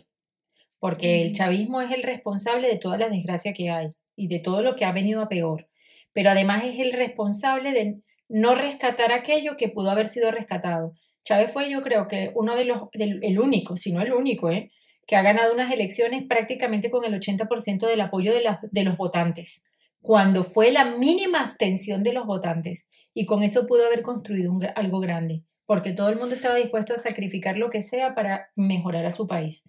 [0.80, 1.34] porque el Mm.
[1.36, 4.84] chavismo es el responsable de toda la desgracia que hay y de todo lo que
[4.84, 5.70] ha venido a peor,
[6.12, 10.96] pero además es el responsable de no rescatar aquello que pudo haber sido rescatado.
[11.24, 14.50] Chávez fue yo creo que uno de los, del- el único, si no el único,
[14.52, 14.70] ¿eh?
[15.08, 18.98] Que ha ganado unas elecciones prácticamente con el 80% del apoyo de, las- de los
[18.98, 19.64] votantes,
[20.02, 24.66] cuando fue la mínima abstención de los votantes, y con eso pudo haber construido un
[24.76, 29.06] algo grande porque todo el mundo estaba dispuesto a sacrificar lo que sea para mejorar
[29.06, 29.64] a su país.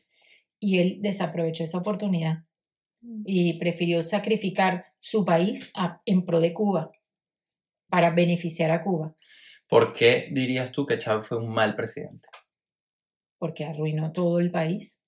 [0.58, 2.38] Y él desaprovechó esa oportunidad
[3.24, 6.90] y prefirió sacrificar su país a- en pro de Cuba
[7.88, 9.14] para beneficiar a Cuba,
[9.68, 12.28] ¿Por qué dirías tú que Chávez fue un mal presidente?
[13.38, 15.02] porque arruinó todo el país.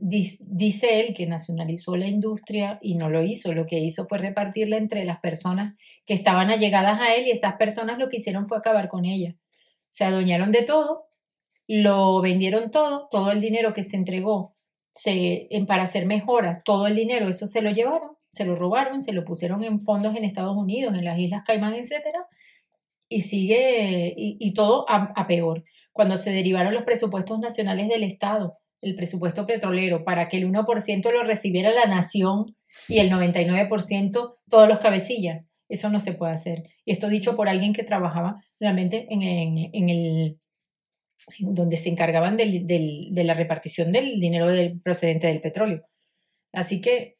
[0.00, 3.54] Dice él que nacionalizó la industria y no lo hizo.
[3.54, 7.54] Lo que hizo fue repartirla entre las personas que estaban allegadas a él y esas
[7.54, 9.36] personas lo que hicieron fue acabar con ella.
[9.88, 11.06] Se adueñaron de todo,
[11.68, 14.56] lo vendieron todo, todo el dinero que se entregó
[14.90, 19.02] se, en, para hacer mejoras, todo el dinero, eso se lo llevaron, se lo robaron,
[19.02, 22.26] se lo pusieron en fondos en Estados Unidos, en las Islas Caimán, etcétera,
[23.08, 25.64] y sigue, y, todo a peor.
[25.92, 31.10] Cuando se derivaron los presupuestos nacionales del Estado, el presupuesto petrolero, para que el 1%
[31.12, 32.46] lo recibiera la nación
[32.88, 35.44] y el 99% todos los cabecillas.
[35.68, 36.62] Eso no se puede hacer.
[36.84, 40.38] Y esto dicho por alguien que trabajaba realmente en, en- en el
[41.40, 45.82] donde se encargaban del- del- de la repartición del dinero del, procedente del petróleo.
[46.52, 47.16] Así que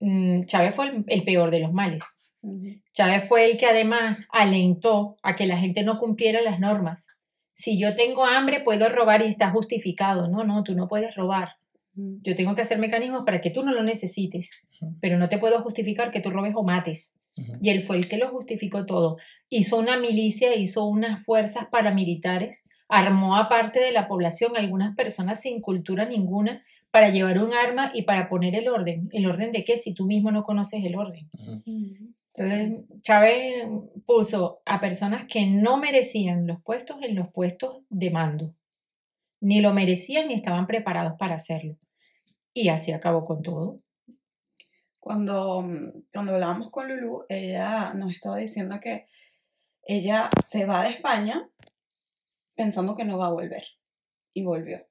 [0.00, 2.02] mm, Chávez fue el- el peor de los males.
[2.92, 7.08] Chávez fue el que además alentó a que la gente no cumpliera las normas.
[7.56, 10.28] Si yo tengo hambre, puedo robar y está justificado.
[10.28, 11.56] No, no, tú no puedes robar.
[11.94, 14.68] Yo tengo que hacer mecanismos para que tú no lo necesites,
[15.00, 17.14] pero no te puedo justificar que tú robes o mates.
[17.62, 19.16] Y él fue el que lo justificó todo.
[19.48, 25.40] Hizo una milicia, hizo unas fuerzas paramilitares, armó a parte de la población, algunas personas
[25.40, 29.08] sin cultura ninguna, para llevar un arma y para poner el orden.
[29.12, 29.78] ¿El orden de qué?
[29.78, 31.30] Si tú mismo no conoces el orden.
[31.32, 32.12] Ujú.
[32.36, 33.64] Entonces, Chávez
[34.04, 38.54] puso a personas que no merecían los puestos en los puestos de mando.
[39.40, 41.78] Ni lo merecían ni estaban preparados para hacerlo.
[42.52, 43.80] Y así acabó con todo.
[45.00, 49.06] Cuando, mm, cuando hablábamos con Lulu, ella nos estaba diciendo que
[49.82, 51.48] ella se va de España
[52.54, 53.64] pensando que no va a volver.
[54.34, 54.86] Y volvió.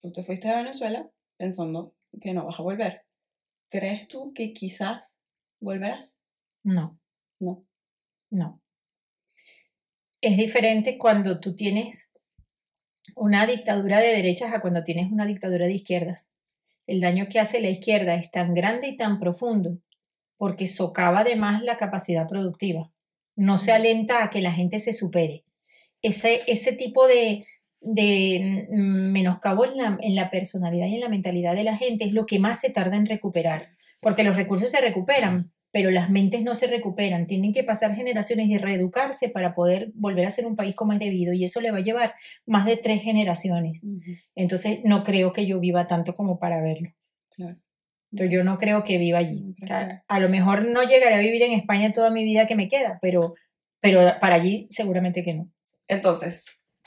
[0.00, 3.06] Tú te fuiste de Venezuela pensando que no vas a volver.
[3.70, 5.20] ¿Crees tú que quizás
[5.58, 6.19] volverás?
[6.62, 6.98] No,
[7.38, 7.64] No.
[8.30, 8.60] no.
[10.20, 12.12] Es diferente cuando tú tienes
[13.16, 16.28] una dictadura de derechas a cuando tienes una dictadura de izquierdas.
[16.86, 19.78] El daño que hace la izquierda es tan grande y tan profundo
[20.36, 22.88] porque socava además la capacidad productiva.
[23.36, 25.42] No se alenta a que la gente se supere.
[26.02, 27.46] Ese, ese tipo de,
[27.80, 32.04] de mm, menoscabo en la, en la personalidad y en la mentalidad de la gente
[32.04, 36.10] es lo que más se tarda en recuperar, porque los recursos se recuperan, pero las
[36.10, 37.26] mentes no se recuperan.
[37.26, 40.98] Tienen que pasar generaciones y reeducarse para poder volver a ser un país como es
[40.98, 42.14] debido, y eso le va a llevar
[42.46, 43.80] más de tres generaciones.
[44.34, 46.90] Entonces, no creo que yo viva tanto como para verlo.
[47.30, 47.56] Claro.
[48.12, 49.54] Entonces, yo no creo que viva allí.
[50.08, 52.98] A lo mejor no llegaré a vivir en España toda mi vida que me queda,
[53.00, 53.34] pero,
[53.80, 55.48] pero para allí seguramente que no.
[55.86, 56.46] Entonces,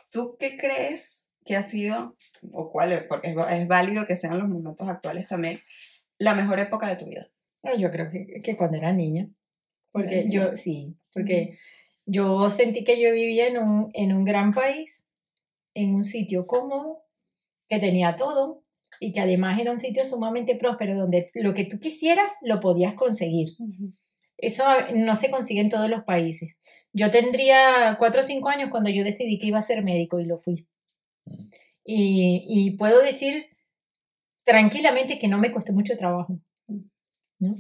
[0.10, 2.16] ¿tú qué crees que ha sido,
[2.52, 5.62] o cuál, es- porque es válido que sean los momentos actuales también,
[6.18, 7.26] la mejor época de tu vida?
[7.64, 9.30] Bueno, Yo creo que, que cuando era niña,
[9.92, 10.56] porque yo niña.
[10.56, 11.58] sí, porque
[12.06, 15.06] yo sentí que yo vivía en un, en un gran país,
[15.74, 17.04] en un sitio cómodo,
[17.70, 18.64] que tenía todo
[19.00, 22.94] y que además era un sitio sumamente próspero donde lo que tú quisieras lo podías
[22.94, 23.50] conseguir.
[24.38, 24.64] Eso
[24.96, 26.58] no se consigue en todos los países.
[26.92, 30.26] Yo tendría cuatro o cinco años cuando yo decidí que iba a ser médico y
[30.26, 30.68] lo fui.
[31.26, 31.50] Mm.
[31.86, 33.48] Y, y puedo decir
[34.46, 36.40] tranquilamente que no me costó mucho trabajo.
[37.44, 37.56] ¿No?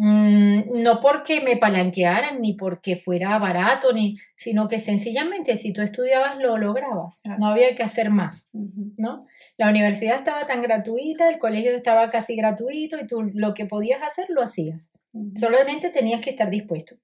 [0.00, 5.82] Mm, no porque me palanquearan ni porque fuera barato, ni, sino que sencillamente si tú
[5.82, 7.20] estudiabas lo lograbas.
[7.24, 7.40] Claro.
[7.40, 8.48] No había que hacer más.
[8.52, 9.24] ¿no?
[9.56, 14.00] La universidad estaba tan gratuita, el colegio estaba casi gratuito y tú lo que podías
[14.02, 14.92] hacer lo hacías.
[15.34, 16.94] Solamente tenías que estar dispuesto.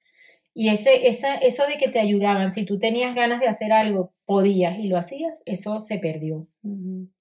[0.53, 4.15] Y ese, esa, eso de que te ayudaban, si tú tenías ganas de hacer algo,
[4.25, 6.47] podías y lo hacías, eso se perdió.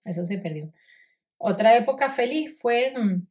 [0.05, 0.69] Eso se perdió.
[1.39, 3.27] Otra época feliz fue, mm,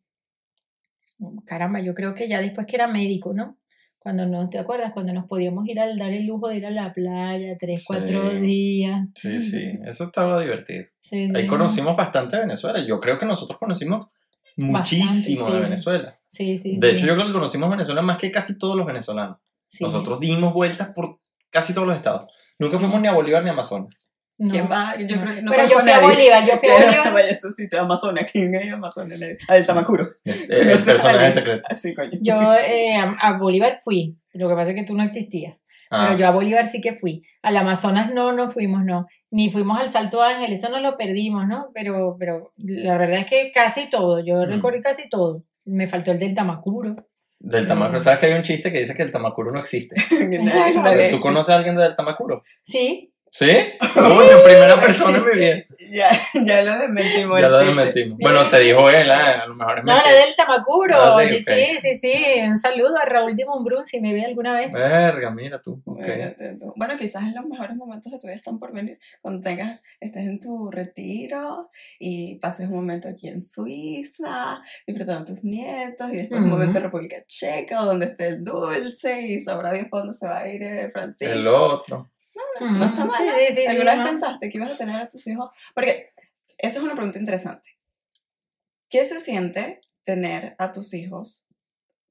[1.47, 3.59] caramba, yo creo que ya después que era médico, ¿no?
[3.99, 4.93] Cuando no, ¿te acuerdas?
[4.93, 8.31] Cuando nos podíamos ir a dar el lujo de ir a la playa tres, cuatro
[8.41, 9.07] días.
[9.15, 10.87] Sí, sí, eso estaba divertido.
[10.99, 11.47] Sí, Ahí sí.
[11.49, 12.81] conocimos bastante de Venezuela.
[12.85, 14.09] Yo creo que nosotros conocimos
[14.57, 16.17] muchísimo de Venezuela.
[16.29, 19.39] Sí, sí, De hecho, yo creo que conocimos Venezuela más que casi todos los venezolanos.
[19.67, 19.85] Sí.
[19.85, 21.21] Nosotros dimos vueltas por
[21.51, 22.31] casi todos los estados.
[22.59, 24.12] Nunca fuimos ni a Bolívar ni a Amazonas.
[24.45, 24.51] No.
[24.51, 24.97] ¿Quién va?
[24.99, 26.09] Yo creo que no Pero yo fui a nadie.
[26.09, 26.73] Bolívar, yo fui a
[27.03, 27.25] Bolívar.
[27.29, 28.27] Eso sí, te Amazonas.
[28.33, 29.21] ¿Quién es Amazonas?
[29.49, 30.09] Al Tamacuro.
[30.25, 31.63] Eh, El personaje secreto.
[31.71, 32.11] Así, coño.
[32.21, 35.61] Yo eh, a, a Bolívar fui, lo que pasa es que tú no existías.
[35.91, 37.23] Ah, Pero yo a Bolívar sí que fui.
[37.43, 39.07] Al Amazonas no, no fuimos, no.
[39.31, 41.69] Ni fuimos al Salto Ángel, eso no lo perdimos, ¿no?
[41.75, 44.49] Pero, pero la verdad es que casi todo, yo Mm.
[44.49, 45.45] recorrí casi todo.
[45.65, 46.97] Me faltó el del Tamacuro.
[47.39, 48.01] Del Tamacuro.
[48.01, 49.95] ¿Sabes que hay un chiste que dice que el Tamacuro no existe?
[51.11, 52.43] ¿Tú conoces a alguien del Tamacuro?
[52.63, 53.47] Sí, ¿Sí?
[53.49, 55.65] Uy, en primera persona en mi vida.
[55.91, 56.11] Ya,
[56.45, 57.41] ya lo desmentimos.
[57.41, 58.19] Ya lo desmentimos.
[58.21, 60.19] Bueno, te dijo él, ah, a lo mejor es no, la mentira.
[60.27, 60.95] del Tamacuro.
[60.97, 61.43] Ah, sí,
[61.81, 62.41] sí, sí.
[62.47, 64.71] Un saludo a Raúl de Mumbrún si me ve alguna vez.
[64.71, 65.83] Verga, mira tú.
[66.77, 68.99] Bueno, quizás en los mejores momentos de tu vida están por venir.
[69.23, 75.25] Cuando tengas, estés en tu retiro y pases un momento aquí en Suiza, disfrutando a
[75.25, 76.57] tus nietos y después un Ujú.
[76.57, 80.49] momento en República Checa, donde esté el dulce y sabrá Dios dónde se va a
[80.49, 81.33] ir eh, Francisco.
[81.35, 82.11] El otro.
[82.61, 83.19] No está mal.
[83.23, 83.47] Sí, ¿eh?
[83.49, 84.03] sí, sí, ¿Alguna no.
[84.03, 85.51] vez pensaste que ibas a tener a tus hijos?
[85.75, 86.11] Porque
[86.59, 87.71] esa es una pregunta interesante.
[88.89, 91.47] ¿Qué se siente tener a tus hijos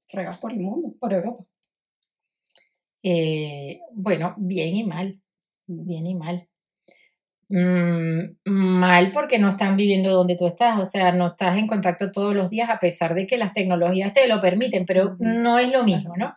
[0.08, 1.44] regados por el mundo, por Europa?
[3.02, 5.20] Eh, bueno, bien y mal.
[5.66, 6.48] Bien y mal.
[7.54, 12.10] Mm, mal porque no están viviendo donde tú estás, o sea, no estás en contacto
[12.10, 15.70] todos los días a pesar de que las tecnologías te lo permiten, pero no es
[15.70, 16.34] lo mismo, ¿no?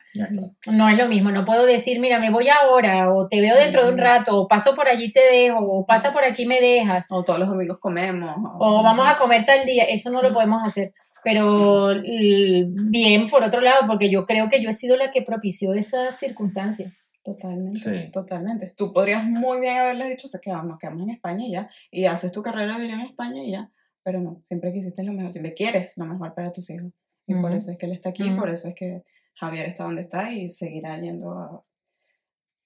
[0.67, 3.85] No es lo mismo, no puedo decir, mira, me voy ahora, o te veo dentro
[3.85, 7.05] de un rato, o paso por allí te dejo, o pasa por aquí me dejas,
[7.09, 8.35] O todos los domingos comemos.
[8.59, 10.91] o vamos a comer tal día, eso no lo podemos hacer.
[11.23, 11.93] Pero
[12.89, 16.11] bien, por otro lado, porque yo creo que yo he sido la que propició esa
[16.11, 16.91] circunstancia.
[17.25, 18.11] Totalmente, Sí.
[18.11, 18.69] totalmente.
[18.77, 22.05] Tú podrías muy bien haberles dicho, se quedamos, nos quedamos en España y ya, y
[22.05, 23.71] haces tu carrera de vida en España y ya,
[24.03, 26.91] pero no, siempre quisiste lo mejor, siempre quieres lo mejor para tus hijos.
[27.25, 29.03] Y por eso es que él está aquí, por eso es que
[29.39, 31.65] Javier está donde está y seguirá yendo a,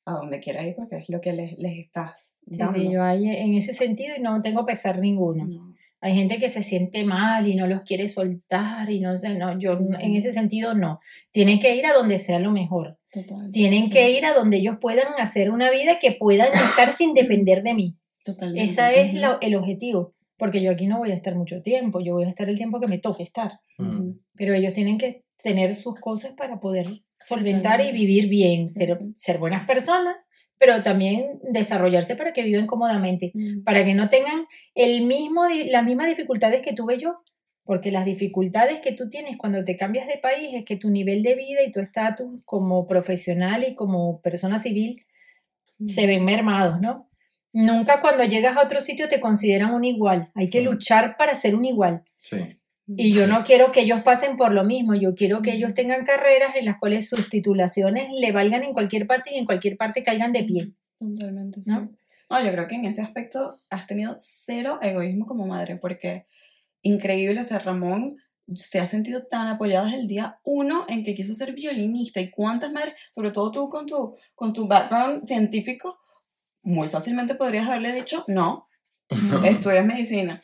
[0.06, 2.74] a donde quiera ir porque es lo que les, les estás Sí, dando.
[2.74, 5.46] sí, yo ahí en ese sentido y no tengo pesar ninguno.
[5.46, 5.69] No.
[6.02, 9.58] Hay gente que se siente mal y no los quiere soltar y no sé, no,
[9.60, 11.00] yo en ese sentido no.
[11.32, 12.98] Tienen que ir a donde sea lo mejor.
[13.12, 16.92] Total, Tienen sí, que ir a donde ellos puedan hacer una vida que puedan estar
[16.92, 17.96] sin depender de mí.
[18.24, 18.64] totalmente.
[18.64, 22.14] Ese es lo- el objetivo, porque yo aquí no voy a estar mucho tiempo, yo
[22.14, 24.12] voy a estar el tiempo que me toque estar, Mm.
[24.36, 29.38] Pero ellos tienen que tener sus cosas para poder solventar y vivir bien, ser, ser
[29.40, 30.16] buenas personas,
[30.60, 33.64] pero también desarrollarse para que vivan cómodamente, Ujú.
[33.64, 34.44] para que no tengan
[34.76, 37.24] el mismo, las mismas dificultades que tuve yo,
[37.64, 41.24] porque las dificultades que tú tienes cuando te cambias de país es que tu nivel
[41.24, 45.06] de vida y tu estatus como profesional y como persona civil
[45.88, 47.10] se ven mermados, ¿no?
[47.54, 50.30] Nunca cuando llegas a otro sitio te consideran un igual.
[50.36, 50.66] Hay que Mm.
[50.66, 52.04] luchar para ser un igual.
[52.20, 52.38] Sí.
[52.98, 54.96] Y yo no quiero que ellos pasen por lo mismo.
[54.96, 59.06] Yo quiero que ellos tengan carreras en las cuales sus titulaciones le valgan en cualquier
[59.06, 60.74] parte y en cualquier parte caigan de pie.
[60.98, 61.72] Totalmente, sí.
[61.72, 61.92] ¿no?
[62.30, 66.26] No, yo creo que en ese aspecto has tenido cero egoísmo como madre, porque
[66.82, 68.18] increíble, o sea, Ramón
[68.56, 72.32] se ha sentido tan apoyado desde el día uno en que quiso ser violinista y
[72.32, 76.00] cuántas madres, sobre todo tú con tu, con tu background científico,
[76.64, 78.68] muy fácilmente podrías haberle dicho, no,
[79.46, 80.42] estudias medicina.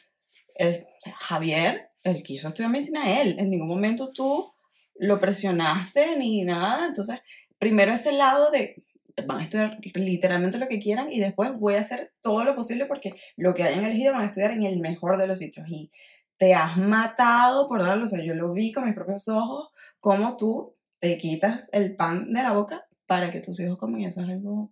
[0.56, 0.86] El-
[1.18, 4.54] Javier, él quiso estudiar medicina él, en ningún momento tú
[4.96, 7.20] lo presionaste ni nada, entonces
[7.60, 8.86] primero ese lado de
[9.26, 12.86] van a estudiar literalmente lo que quieran y después voy a hacer todo lo posible
[12.86, 15.68] porque lo que hayan elegido van a estudiar en el mejor de los sitios.
[15.70, 15.92] Y
[16.38, 20.36] te has matado por darlo, o sea, yo lo vi con mis propios ojos, cómo
[20.38, 24.02] tú te quitas el pan de la boca para que tus hijos coman.
[24.02, 24.72] Y eso es algo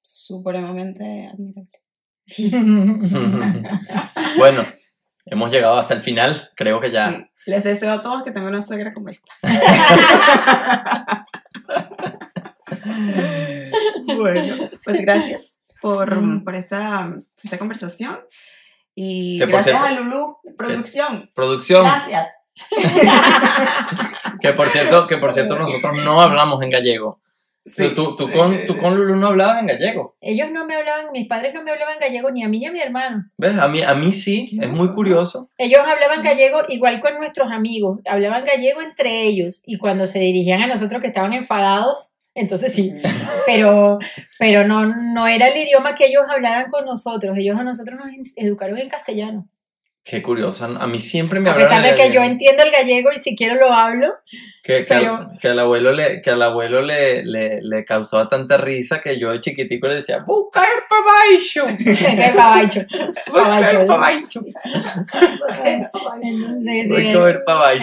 [0.00, 1.68] supremamente admirable.
[4.38, 4.66] bueno,
[5.30, 6.50] hemos llegado hasta el final.
[6.56, 7.10] Creo que ya.
[7.10, 7.24] Sí.
[7.46, 9.32] Les deseo a todos que tengan una suegra como esta.
[14.16, 18.18] bueno, pues gracias por, por esta, esta conversación.
[18.94, 21.30] Y Que gracias cierto- a Lulu, producción.
[21.34, 21.84] Producción.
[21.84, 22.28] Gracias.
[24.40, 27.20] Que por cierto, que por cierto nosotros no hablamos en gallego.
[27.68, 27.94] Sí.
[27.94, 30.16] Tú, tú, con, tú con Lulu no hablabas en gallego.
[30.20, 32.72] Ellos no me hablaban, mis padres no me hablaban gallego ni a mí ni a
[32.72, 33.30] mi hermano.
[33.36, 33.58] ¿Ves?
[33.58, 35.50] A mí, a mí sí, Qué es muy curioso.
[35.58, 40.62] Ellos hablaban gallego igual con nuestros amigos, hablaban gallego entre ellos y cuando se dirigían
[40.62, 42.92] a nosotros que estaban enfadados, entonces sí,
[43.46, 43.98] pero,
[44.38, 48.32] pero no, no era el idioma que ellos hablaran con nosotros, ellos a nosotros nos
[48.36, 49.48] educaron en castellano.
[50.08, 50.64] Qué curioso.
[50.64, 53.56] A mí siempre me A pesar de que yo entiendo el gallego y si quiero
[53.56, 54.14] lo hablo,
[54.62, 58.26] Que, que, al- pero- que al abuelo, le, que al abuelo le, le, le causaba
[58.28, 61.64] tanta risa que yo de chiquitico le decía, ¡Busca el pabacho!
[61.84, 62.80] que pabacho.
[63.26, 64.40] ¡Busca el pabacho!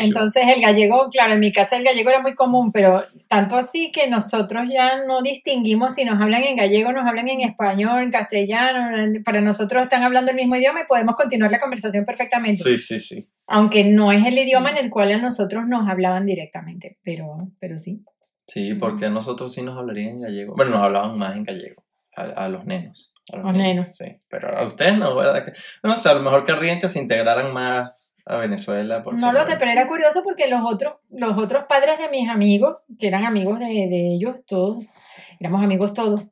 [0.03, 3.91] Entonces el gallego, claro, en mi casa el gallego era muy común, pero tanto así
[3.91, 8.11] que nosotros ya no distinguimos si nos hablan en gallego, nos hablan en español, en
[8.11, 12.63] castellano, para nosotros están hablando el mismo idioma y podemos continuar la conversación perfectamente.
[12.63, 13.29] Sí, sí, sí.
[13.47, 17.77] Aunque no es el idioma en el cual a nosotros nos hablaban directamente, pero, pero
[17.77, 18.03] sí.
[18.47, 20.55] Sí, porque a nosotros sí nos hablarían en gallego.
[20.55, 21.83] Bueno, nos hablaban más en gallego,
[22.15, 23.13] a, a los nenos.
[23.33, 23.95] A Los nenos.
[23.95, 25.51] Sí, pero a ustedes no, ¿verdad?
[25.81, 29.01] No sé, a lo mejor querrían que se integraran más a Venezuela.
[29.03, 32.29] Porque, No lo sé, pero era curioso porque los otros, los otros padres de mis
[32.29, 34.85] amigos, que eran amigos de, de ellos todos,
[35.39, 36.31] éramos amigos todos,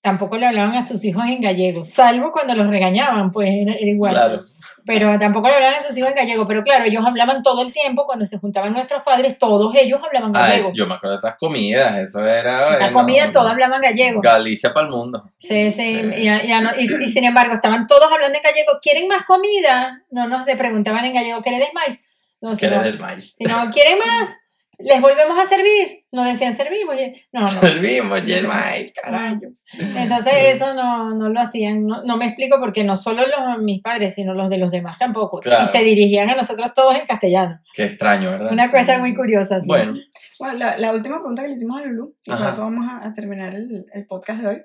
[0.00, 3.90] tampoco le hablaban a sus hijos en gallego, salvo cuando los regañaban, pues era, era
[3.90, 4.14] igual.
[4.14, 4.40] Claro,
[4.84, 7.72] Pero tampoco le hablaban a sus hijos en gallego, pero claro, ellos hablaban todo el
[7.72, 10.68] tiempo, cuando se juntaban nuestros padres, todos ellos hablaban ah, gallego.
[10.70, 12.74] es- yo me acuerdo de esas comidas, eso era...
[12.74, 14.20] Esa comida todos hablaban gallego.
[14.20, 15.30] Galicia para el mundo.
[15.36, 16.10] Sí, sí, Sí.
[16.16, 18.72] Y, ya no- y- y sin embargo, estaban todos hablando en gallego.
[18.82, 20.02] ¿Quieren más comida?
[20.10, 21.96] No nos preguntaban en gallego, ¿queréis más?
[22.40, 23.34] No, si le desmayes.
[23.38, 24.36] si no, ¿quieren más?
[24.84, 26.04] ¿Les volvemos a servir?
[26.12, 26.94] No decían servimos.
[26.96, 27.48] y- No, no.
[27.48, 29.40] Servimos, y el maíz, carajo.
[29.78, 31.86] Entonces eso no, no lo hacían.
[31.86, 34.98] No, no me explico porque no solo los, mis padres, sino los de los demás
[34.98, 35.40] tampoco.
[35.40, 35.62] Claro.
[35.64, 37.60] Y se dirigían a nosotros todos en castellano.
[37.74, 38.52] Qué extraño, ¿verdad?
[38.52, 39.60] Una cuestión muy curiosa.
[39.60, 39.66] sí.
[39.66, 39.94] Bueno,
[40.38, 42.50] Bueno, la, la última pregunta que le hicimos a Lulu, y con Ajá.
[42.50, 44.62] eso vamos a, a terminar el, el podcast de hoy.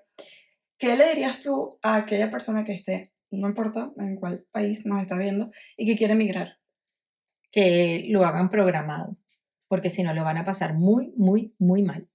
[0.79, 5.01] ¿Qué le dirías tú a aquella persona que esté, no importa en cuál país nos
[5.01, 6.55] está viendo, y que quiere emigrar?
[7.49, 9.15] que lo hagan programado,
[9.67, 12.07] porque si no lo van a pasar muy, muy, muy mal.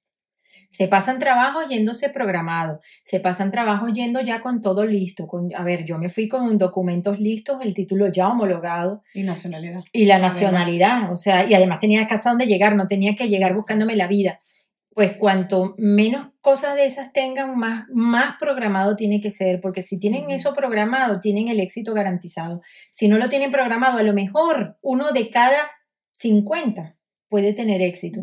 [0.68, 5.26] Se pasan trabajos yéndose programado, se pasan trabajos yendo ya con todo listo.
[5.26, 9.82] Con, a ver, yo me fui con documentos listos, el título ya homologado Y nacionalidad.
[9.92, 10.34] y la Además.
[10.34, 14.06] nacionalidad, o sea, y además tenía casa donde llegar, no tenía que llegar buscándome la
[14.06, 14.40] vida.
[14.94, 19.98] Pues cuanto menos cosas de esas tengan, más, más programado tiene que ser, porque si
[19.98, 22.60] tienen eso programado, tienen el éxito garantizado.
[22.90, 25.70] Si no lo tienen programado, a lo mejor uno de cada
[26.12, 26.96] 50
[27.32, 28.20] puede tener éxito.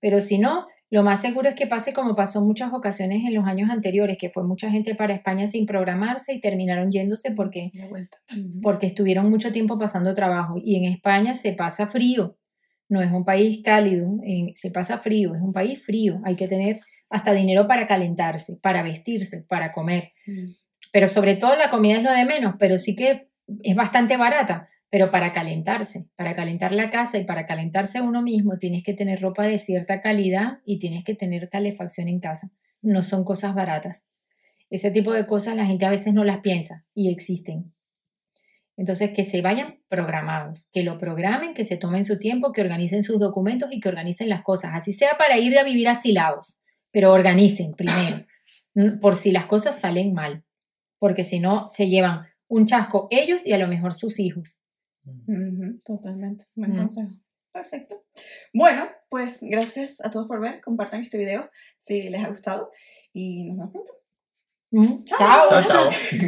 [0.00, 3.32] Pero si no, lo más seguro es que pase como pasó en muchas ocasiones en
[3.32, 7.70] los años anteriores, que fue mucha gente para España sin programarse y terminaron yéndose porque
[8.60, 10.56] porque estuvieron mucho tiempo pasando trabajo.
[10.60, 12.36] Y en España se pasa frío,
[12.88, 14.10] no es un país cálido,
[14.56, 16.20] se pasa frío, es un país frío.
[16.24, 16.80] Hay que tener
[17.10, 20.14] hasta dinero para calentarse, para vestirse, para comer.
[20.92, 23.28] Pero sobre todo la comida es lo de menos, pero sí que
[23.62, 24.68] es bastante barata.
[24.90, 29.20] Pero para calentarse, para calentar la casa y para calentarse uno mismo, tienes que tener
[29.20, 32.50] ropa de cierta calidad y tienes que tener calefacción en casa.
[32.80, 34.06] No son cosas baratas.
[34.70, 37.72] Ese tipo de cosas la gente a veces no las piensa y existen.
[38.78, 43.02] Entonces, que se vayan programados, que lo programen, que se tomen su tiempo, que organicen
[43.02, 44.70] sus documentos y que organicen las cosas.
[44.72, 46.62] Así sea para ir a vivir asilados,
[46.92, 48.24] pero organicen primero,
[49.00, 50.44] por si las cosas salen mal,
[51.00, 54.57] porque si no, se llevan un chasco ellos y a lo mejor sus hijos.
[55.84, 56.46] Totalmente.
[56.54, 56.80] Buen Ujú.
[56.80, 57.12] consejo.
[57.52, 58.04] Perfecto.
[58.54, 60.60] Bueno, pues gracias a todos por ver.
[60.60, 62.70] Compartan este video si les ha gustado
[63.12, 63.92] y nos vemos pronto.
[64.70, 65.18] Mm, Chao.
[65.18, 65.48] Chao.
[65.50, 65.90] chao, chao.